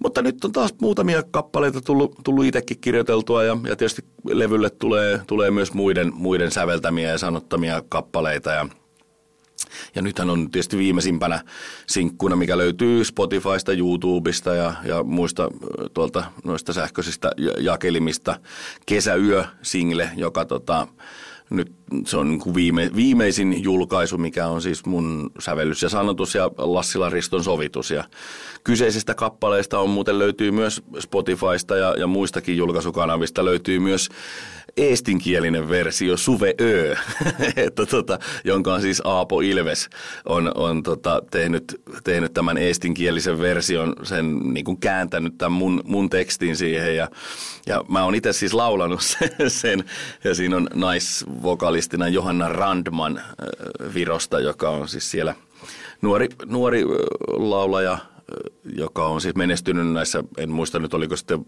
mutta 0.00 0.22
nyt 0.22 0.44
on 0.44 0.52
taas 0.52 0.74
muutamia 0.80 1.22
kappaleita 1.30 1.80
tullut, 1.80 2.14
tullut 2.24 2.44
itsekin 2.44 2.80
kirjoiteltua 2.80 3.44
ja, 3.44 3.56
ja 3.68 3.76
tietysti 3.76 4.04
levylle 4.24 4.70
tulee, 4.70 5.20
tulee 5.26 5.50
myös 5.50 5.74
muiden, 5.74 6.12
muiden 6.14 6.50
säveltämiä 6.50 7.10
ja 7.10 7.18
sanottamia 7.18 7.82
kappaleita 7.88 8.50
ja 8.50 8.68
ja 9.94 10.02
nythän 10.02 10.30
on 10.30 10.50
tietysti 10.50 10.78
viimeisimpänä 10.78 11.44
sinkkuna, 11.86 12.36
mikä 12.36 12.58
löytyy 12.58 13.04
Spotifysta, 13.04 13.72
YouTubesta 13.72 14.54
ja, 14.54 14.74
ja 14.84 15.02
muista 15.02 15.50
tuolta 15.94 16.24
noista 16.44 16.72
sähköisistä 16.72 17.30
jakelimista. 17.58 18.40
Kesäyö-single, 18.86 20.10
joka 20.16 20.44
tota, 20.44 20.86
nyt 21.50 21.72
se 22.06 22.16
on 22.16 22.28
niin 22.28 22.40
kuin 22.40 22.54
viime, 22.54 22.90
viimeisin 22.96 23.62
julkaisu, 23.62 24.18
mikä 24.18 24.46
on 24.46 24.62
siis 24.62 24.86
mun 24.86 25.30
sävellys 25.38 25.82
ja 25.82 25.88
sanotus 25.88 26.34
ja 26.34 26.50
Lassila 26.58 27.10
Riston 27.10 27.44
sovitus. 27.44 27.90
Ja 27.90 28.04
kyseisestä 28.64 29.14
kappaleesta 29.14 29.78
on 29.78 29.90
muuten 29.90 30.18
löytyy 30.18 30.50
myös 30.50 30.82
Spotifysta 30.98 31.76
ja, 31.76 31.94
ja 31.98 32.06
muistakin 32.06 32.56
julkaisukanavista 32.56 33.44
löytyy 33.44 33.78
myös 33.78 34.08
eestinkielinen 34.76 35.68
versio 35.68 36.16
Suve 36.16 36.54
Ö, 36.60 36.96
että 37.56 37.86
tota, 37.86 38.18
jonka 38.44 38.74
on 38.74 38.80
siis 38.80 39.02
Aapo 39.04 39.40
Ilves 39.40 39.90
on, 40.24 40.52
on 40.54 40.82
tota, 40.82 41.22
tehnyt, 41.30 41.80
tehnyt 42.04 42.34
tämän 42.34 42.58
eestinkielisen 42.58 43.40
version, 43.40 43.94
sen 44.02 44.38
niin 44.38 44.64
kuin 44.64 44.80
kääntänyt 44.80 45.38
tämän 45.38 45.52
mun, 45.52 45.82
mun 45.84 46.10
tekstin 46.10 46.56
siihen 46.56 46.96
ja, 46.96 47.08
ja 47.66 47.84
mä 47.88 48.04
oon 48.04 48.14
itse 48.14 48.32
siis 48.32 48.54
laulanut 48.54 49.02
sen, 49.18 49.50
sen 49.50 49.84
ja 50.24 50.34
siinä 50.34 50.56
on 50.56 50.68
naisvokalistina 50.74 52.08
Johanna 52.08 52.48
Randman 52.48 53.22
Virosta, 53.94 54.40
joka 54.40 54.70
on 54.70 54.88
siis 54.88 55.10
siellä 55.10 55.34
nuori, 56.02 56.28
nuori 56.46 56.84
laulaja– 57.38 57.98
joka 58.76 59.06
on 59.06 59.20
siis 59.20 59.34
menestynyt 59.34 59.92
näissä, 59.92 60.24
en 60.38 60.50
muista 60.50 60.78
nyt 60.78 60.94
oliko 60.94 61.16
sitten 61.16 61.46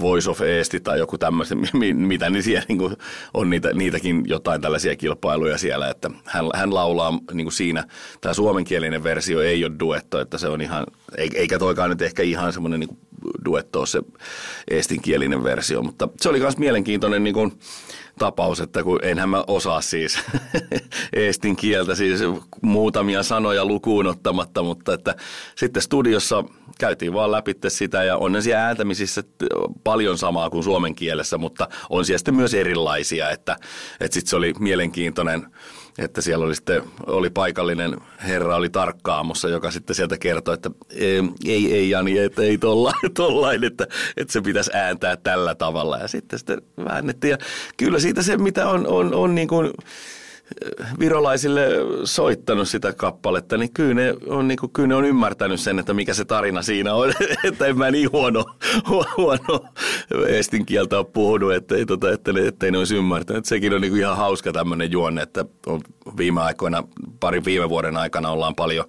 Voice 0.00 0.30
of 0.30 0.40
Eesti 0.40 0.80
tai 0.80 0.98
joku 0.98 1.18
tämmöisen, 1.18 1.58
mitä 1.94 2.30
niin 2.30 2.42
siellä 2.42 2.64
niin 2.68 2.78
kuin 2.78 2.96
on 3.34 3.50
niitä, 3.50 3.72
niitäkin 3.72 4.22
jotain 4.26 4.60
tällaisia 4.60 4.96
kilpailuja 4.96 5.58
siellä, 5.58 5.90
että 5.90 6.10
hän, 6.24 6.50
hän 6.54 6.74
laulaa 6.74 7.18
niin 7.32 7.44
kuin 7.44 7.52
siinä, 7.52 7.84
tämä 8.20 8.34
suomenkielinen 8.34 9.04
versio 9.04 9.40
ei 9.40 9.64
ole 9.64 9.72
duetto, 9.80 10.20
että 10.20 10.38
se 10.38 10.48
on 10.48 10.60
ihan, 10.60 10.86
eikä 11.34 11.58
toikaan 11.58 11.90
nyt 11.90 12.02
ehkä 12.02 12.22
ihan 12.22 12.52
semmoinen 12.52 12.80
niin 12.80 12.98
duetto 13.44 13.86
se 13.86 14.02
eestinkielinen 14.70 15.44
versio, 15.44 15.82
mutta 15.82 16.08
se 16.20 16.28
oli 16.28 16.40
myös 16.40 16.58
mielenkiintoinen 16.58 17.24
niin 17.24 17.34
kuin, 17.34 17.52
tapaus, 18.18 18.60
että 18.60 18.82
kun 18.82 18.98
enhän 19.02 19.28
mä 19.28 19.44
osaa 19.46 19.80
siis 19.80 20.18
eestin 21.12 21.56
kieltä, 21.56 21.94
siis 21.94 22.20
muutamia 22.62 23.22
sanoja 23.22 23.64
lukuun 23.64 24.06
ottamatta, 24.06 24.62
mutta 24.62 24.94
että 24.94 25.14
sitten 25.56 25.82
studiossa 25.82 26.44
käytiin 26.78 27.12
vaan 27.12 27.32
läpi 27.32 27.54
sitä 27.68 28.04
ja 28.04 28.16
on 28.16 28.42
siellä 28.42 28.64
ääntämisissä 28.66 29.22
paljon 29.84 30.18
samaa 30.18 30.50
kuin 30.50 30.64
suomen 30.64 30.94
kielessä, 30.94 31.38
mutta 31.38 31.68
on 31.90 32.04
siellä 32.04 32.18
sitten 32.18 32.34
myös 32.34 32.54
erilaisia, 32.54 33.30
että, 33.30 33.56
että 34.00 34.14
sitten 34.14 34.30
se 34.30 34.36
oli 34.36 34.52
mielenkiintoinen 34.58 35.46
että 35.98 36.20
siellä 36.20 36.44
oli 36.44 36.54
sitten 36.54 36.82
oli 37.06 37.30
paikallinen 37.30 37.96
herra 38.22 38.56
oli 38.56 38.70
tarkkaamossa, 38.70 39.48
joka 39.48 39.70
sitten 39.70 39.96
sieltä 39.96 40.18
kertoi, 40.18 40.54
että 40.54 40.70
ei, 41.46 41.74
ei 41.74 41.90
Jani, 41.90 42.18
että 42.18 42.42
ei 42.42 42.58
tollain, 42.58 43.12
tollain 43.14 43.64
että, 43.64 43.86
että 44.16 44.32
se 44.32 44.40
pitäisi 44.40 44.70
ääntää 44.74 45.16
tällä 45.16 45.54
tavalla. 45.54 45.98
Ja 45.98 46.08
sitten 46.08 46.38
sitten 46.38 46.62
väännettiin. 46.84 47.30
Ja 47.30 47.38
kyllä 47.76 47.98
siitä 47.98 48.22
se, 48.22 48.36
mitä 48.36 48.68
on, 48.68 48.86
on, 48.86 49.14
on 49.14 49.34
niin 49.34 49.48
kuin, 49.48 49.70
virolaisille 50.98 51.68
soittanut 52.04 52.68
sitä 52.68 52.92
kappaletta, 52.92 53.56
niin 53.56 53.72
kyllä 53.72 53.94
ne 53.94 54.14
on, 54.26 54.48
niin 54.48 54.58
kuin, 54.58 54.72
kyllä 54.72 54.88
ne 54.88 54.94
on 54.94 55.04
ymmärtänyt 55.04 55.60
sen, 55.60 55.78
että 55.78 55.94
mikä 55.94 56.14
se 56.14 56.24
tarina 56.24 56.62
siinä 56.62 56.94
on. 56.94 57.12
että 57.44 57.66
en 57.66 57.78
mä 57.78 57.90
niin 57.90 58.12
huono, 58.12 58.44
huono 59.16 59.64
estin 60.26 60.66
kieltä 60.66 60.98
ole 60.98 61.06
puhunut, 61.12 61.52
ettei, 61.52 61.86
tota, 61.86 62.12
ettei, 62.12 62.46
ettei 62.46 62.70
ne 62.70 62.78
olisi 62.78 62.96
ymmärtänyt. 62.96 63.44
Sekin 63.44 63.74
on 63.74 63.80
niin 63.80 63.90
kuin 63.90 64.00
ihan 64.00 64.16
hauska 64.16 64.52
tämmöinen 64.52 64.92
juonne, 64.92 65.22
että 65.22 65.44
on 65.66 65.80
viime 66.16 66.40
aikoina, 66.40 66.84
pari 67.20 67.44
viime 67.44 67.68
vuoden 67.68 67.96
aikana 67.96 68.30
ollaan 68.30 68.54
paljon 68.54 68.84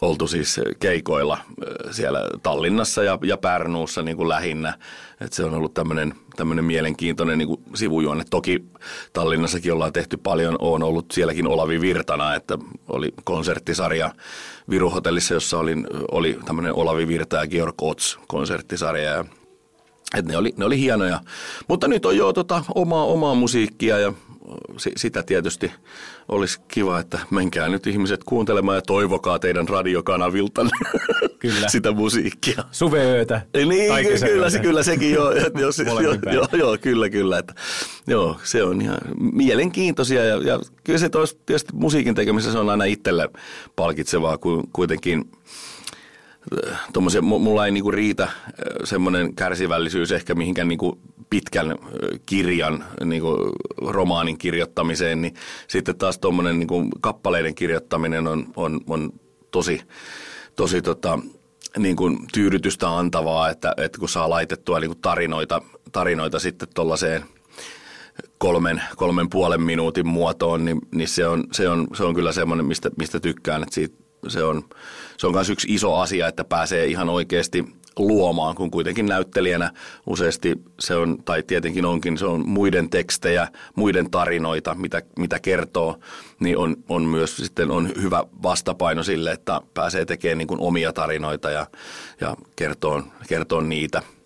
oltu 0.00 0.26
siis 0.26 0.60
keikoilla 0.80 1.38
siellä 1.90 2.20
Tallinnassa 2.42 3.02
ja, 3.02 3.18
ja 3.22 3.36
Pärnuussa 3.36 4.02
niin 4.02 4.16
kuin 4.16 4.28
lähinnä. 4.28 4.78
Et 5.20 5.32
se 5.32 5.44
on 5.44 5.54
ollut 5.54 5.74
tämmöinen 5.74 6.14
tämmöinen 6.36 6.64
mielenkiintoinen 6.64 7.38
niin 7.38 7.48
kuin 7.48 7.60
sivujuonne. 7.74 8.24
Toki 8.30 8.64
Tallinnassakin 9.12 9.72
ollaan 9.72 9.92
tehty 9.92 10.16
paljon, 10.16 10.56
on 10.58 10.82
ollut 10.82 11.10
sielläkin 11.12 11.46
Olavi 11.46 11.80
Virtana, 11.80 12.34
että 12.34 12.58
oli 12.88 13.14
konserttisarja 13.24 14.12
Viruhotellissa, 14.70 15.34
jossa 15.34 15.58
oli, 15.58 15.74
oli 16.10 16.38
tämmöinen 16.44 16.74
Olavi 16.74 17.08
Virta 17.08 17.36
ja 17.36 17.46
Georg 17.46 17.82
Ots 17.82 18.18
konserttisarja 18.26 19.10
ja 19.10 19.24
et 20.14 20.24
ne, 20.24 20.36
oli, 20.36 20.54
ne 20.56 20.64
oli 20.64 20.80
hienoja. 20.80 21.20
Mutta 21.68 21.88
nyt 21.88 22.06
on 22.06 22.16
jo 22.16 22.32
tota, 22.32 22.64
omaa, 22.74 23.04
omaa 23.04 23.34
musiikkia 23.34 23.98
ja 23.98 24.12
sitä 24.96 25.22
tietysti 25.22 25.72
olisi 26.28 26.60
kiva, 26.68 27.00
että 27.00 27.18
menkää 27.30 27.68
nyt 27.68 27.86
ihmiset 27.86 28.24
kuuntelemaan 28.24 28.76
ja 28.76 28.82
toivokaa 28.82 29.38
teidän 29.38 29.68
radiokanavilta 29.68 30.66
kyllä. 31.38 31.68
sitä 31.68 31.92
musiikkia. 31.92 32.64
Suveöitä. 32.70 33.40
Niin, 33.54 34.06
kyllä, 34.20 34.50
se, 34.50 34.58
kyllä 34.58 34.82
sekin 34.82 35.12
jo, 35.12 35.32
jos, 35.60 35.78
jo, 36.02 36.32
jo, 36.32 36.48
joo, 36.52 36.78
kyllä, 36.80 37.10
kyllä. 37.10 37.38
Että, 37.38 37.54
joo, 38.06 38.40
se 38.42 38.64
on 38.64 38.82
ihan 38.82 38.98
mielenkiintoisia 39.32 40.24
ja, 40.24 40.36
ja 40.36 40.60
kyllä 40.84 40.98
se 40.98 41.10
tietysti 41.46 41.72
musiikin 41.72 42.14
tekemisessä 42.14 42.60
on 42.60 42.70
aina 42.70 42.84
itselle 42.84 43.28
palkitsevaa, 43.76 44.38
kun 44.38 44.68
kuitenkin– 44.72 45.24
tommosia, 46.92 47.22
mulla 47.22 47.66
ei 47.66 47.72
niinku 47.72 47.90
riitä 47.90 48.28
semmoinen 48.84 49.34
kärsivällisyys 49.34 50.12
ehkä 50.12 50.34
mihinkään 50.34 50.68
niinku 50.68 50.98
pitkän 51.30 51.76
kirjan, 52.26 52.84
niinku 53.04 53.52
romaanin 53.86 54.38
kirjoittamiseen, 54.38 55.22
niin 55.22 55.34
sitten 55.68 55.98
taas 55.98 56.18
tuommoinen 56.18 56.58
niinku 56.58 56.88
kappaleiden 57.00 57.54
kirjoittaminen 57.54 58.26
on, 58.26 58.46
on, 58.56 58.80
on 58.88 59.12
tosi, 59.50 59.80
tosi 60.56 60.82
tota, 60.82 61.18
niin 61.78 61.96
kuin 61.96 62.18
tyydytystä 62.32 62.96
antavaa, 62.96 63.50
että, 63.50 63.74
että 63.76 63.98
kun 63.98 64.08
saa 64.08 64.30
laitettua 64.30 64.80
niin 64.80 64.90
kuin 64.90 65.00
tarinoita, 65.02 65.62
tarinoita 65.92 66.38
sitten 66.38 66.68
tuollaiseen 66.74 67.24
kolmen, 68.38 68.82
kolmen 68.96 69.30
puolen 69.30 69.62
minuutin 69.62 70.06
muotoon, 70.06 70.64
niin, 70.64 70.80
niin 70.94 71.08
se, 71.08 71.26
on, 71.26 71.44
se, 71.52 71.68
on, 71.68 71.86
se 71.94 72.04
on 72.04 72.14
kyllä 72.14 72.32
semmoinen, 72.32 72.66
mistä, 72.66 72.90
mistä 72.98 73.20
tykkään, 73.20 73.62
että 73.62 73.74
siitä, 73.74 74.07
se 74.28 74.42
on, 74.42 74.64
se 75.16 75.26
on 75.26 75.32
myös 75.32 75.50
yksi 75.50 75.74
iso 75.74 75.94
asia, 75.94 76.28
että 76.28 76.44
pääsee 76.44 76.86
ihan 76.86 77.08
oikeasti 77.08 77.64
luomaan, 77.98 78.54
kun 78.54 78.70
kuitenkin 78.70 79.06
näyttelijänä 79.06 79.70
useasti 80.06 80.56
se 80.80 80.94
on, 80.94 81.18
tai 81.24 81.42
tietenkin 81.42 81.84
onkin, 81.84 82.18
se 82.18 82.26
on 82.26 82.48
muiden 82.48 82.90
tekstejä, 82.90 83.48
muiden 83.74 84.10
tarinoita, 84.10 84.74
mitä, 84.74 85.02
mitä 85.18 85.40
kertoo, 85.40 85.98
niin 86.40 86.58
on, 86.58 86.76
on 86.88 87.02
myös 87.02 87.36
sitten 87.36 87.70
on 87.70 87.92
hyvä 88.02 88.24
vastapaino 88.42 89.02
sille, 89.02 89.32
että 89.32 89.60
pääsee 89.74 90.04
tekemään 90.04 90.38
niin 90.38 90.48
kuin 90.48 90.60
omia 90.60 90.92
tarinoita 90.92 91.50
ja, 91.50 91.66
ja 92.20 92.36
kertoo, 92.56 93.02
kertoo 93.28 93.60
niitä– 93.60 94.02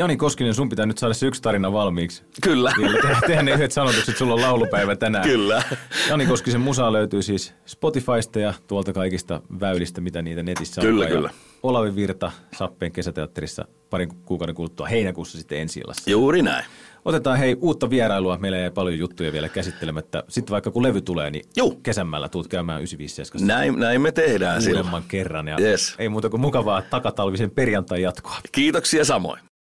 Jani 0.00 0.16
Koskinen, 0.16 0.54
sun 0.54 0.68
pitää 0.68 0.86
nyt 0.86 0.98
saada 0.98 1.14
se 1.14 1.26
yksi 1.26 1.42
tarina 1.42 1.72
valmiiksi. 1.72 2.22
Kyllä. 2.42 2.72
Te- 3.02 3.26
tehdä 3.26 3.42
ne 3.42 3.50
yhdet 3.50 3.72
sanotukset, 3.72 4.16
sulla 4.16 4.34
on 4.34 4.40
laulupäivä 4.40 4.96
tänään. 4.96 5.24
Kyllä. 5.24 5.62
Jani 6.08 6.26
Koskisen 6.26 6.60
musa 6.60 6.92
löytyy 6.92 7.22
siis 7.22 7.54
Spotifysta 7.66 8.38
ja 8.38 8.54
tuolta 8.66 8.92
kaikista 8.92 9.40
väylistä, 9.60 10.00
mitä 10.00 10.22
niitä 10.22 10.42
netissä 10.42 10.80
on. 10.80 10.86
Kyllä, 10.86 11.06
kyllä. 11.06 11.30
Olavi 11.62 11.94
Virta 11.94 12.32
Sappeen 12.58 12.92
kesäteatterissa 12.92 13.64
parin 13.90 14.08
kuukauden 14.24 14.54
kuluttua 14.54 14.86
heinäkuussa 14.86 15.38
sitten 15.38 15.58
ensi 15.58 15.80
illassa. 15.80 16.10
Juuri 16.10 16.42
näin. 16.42 16.64
Otetaan 17.04 17.38
hei 17.38 17.56
uutta 17.60 17.90
vierailua. 17.90 18.38
Meillä 18.38 18.58
ei 18.58 18.70
paljon 18.70 18.98
juttuja 18.98 19.32
vielä 19.32 19.48
käsittelemättä. 19.48 20.22
Sitten 20.28 20.52
vaikka 20.52 20.70
kun 20.70 20.82
levy 20.82 21.00
tulee, 21.00 21.30
niin 21.30 21.44
Juu. 21.56 21.80
kesämällä 21.82 22.28
tuut 22.28 22.48
käymään 22.48 22.78
95 22.78 23.22
Näin, 23.40 23.78
näin 23.80 24.00
me 24.00 24.12
tehdään 24.12 24.62
uudemman 24.68 25.02
kerran. 25.08 25.48
Ja 25.48 25.56
yes. 25.60 25.94
Ei 25.98 26.08
muuta 26.08 26.28
kuin 26.28 26.40
mukavaa 26.40 26.82
takatalvisen 26.82 27.50
perjantai 27.50 28.02
jatkoa. 28.02 28.36
Kiitoksia 28.52 29.04
samoin. 29.04 29.49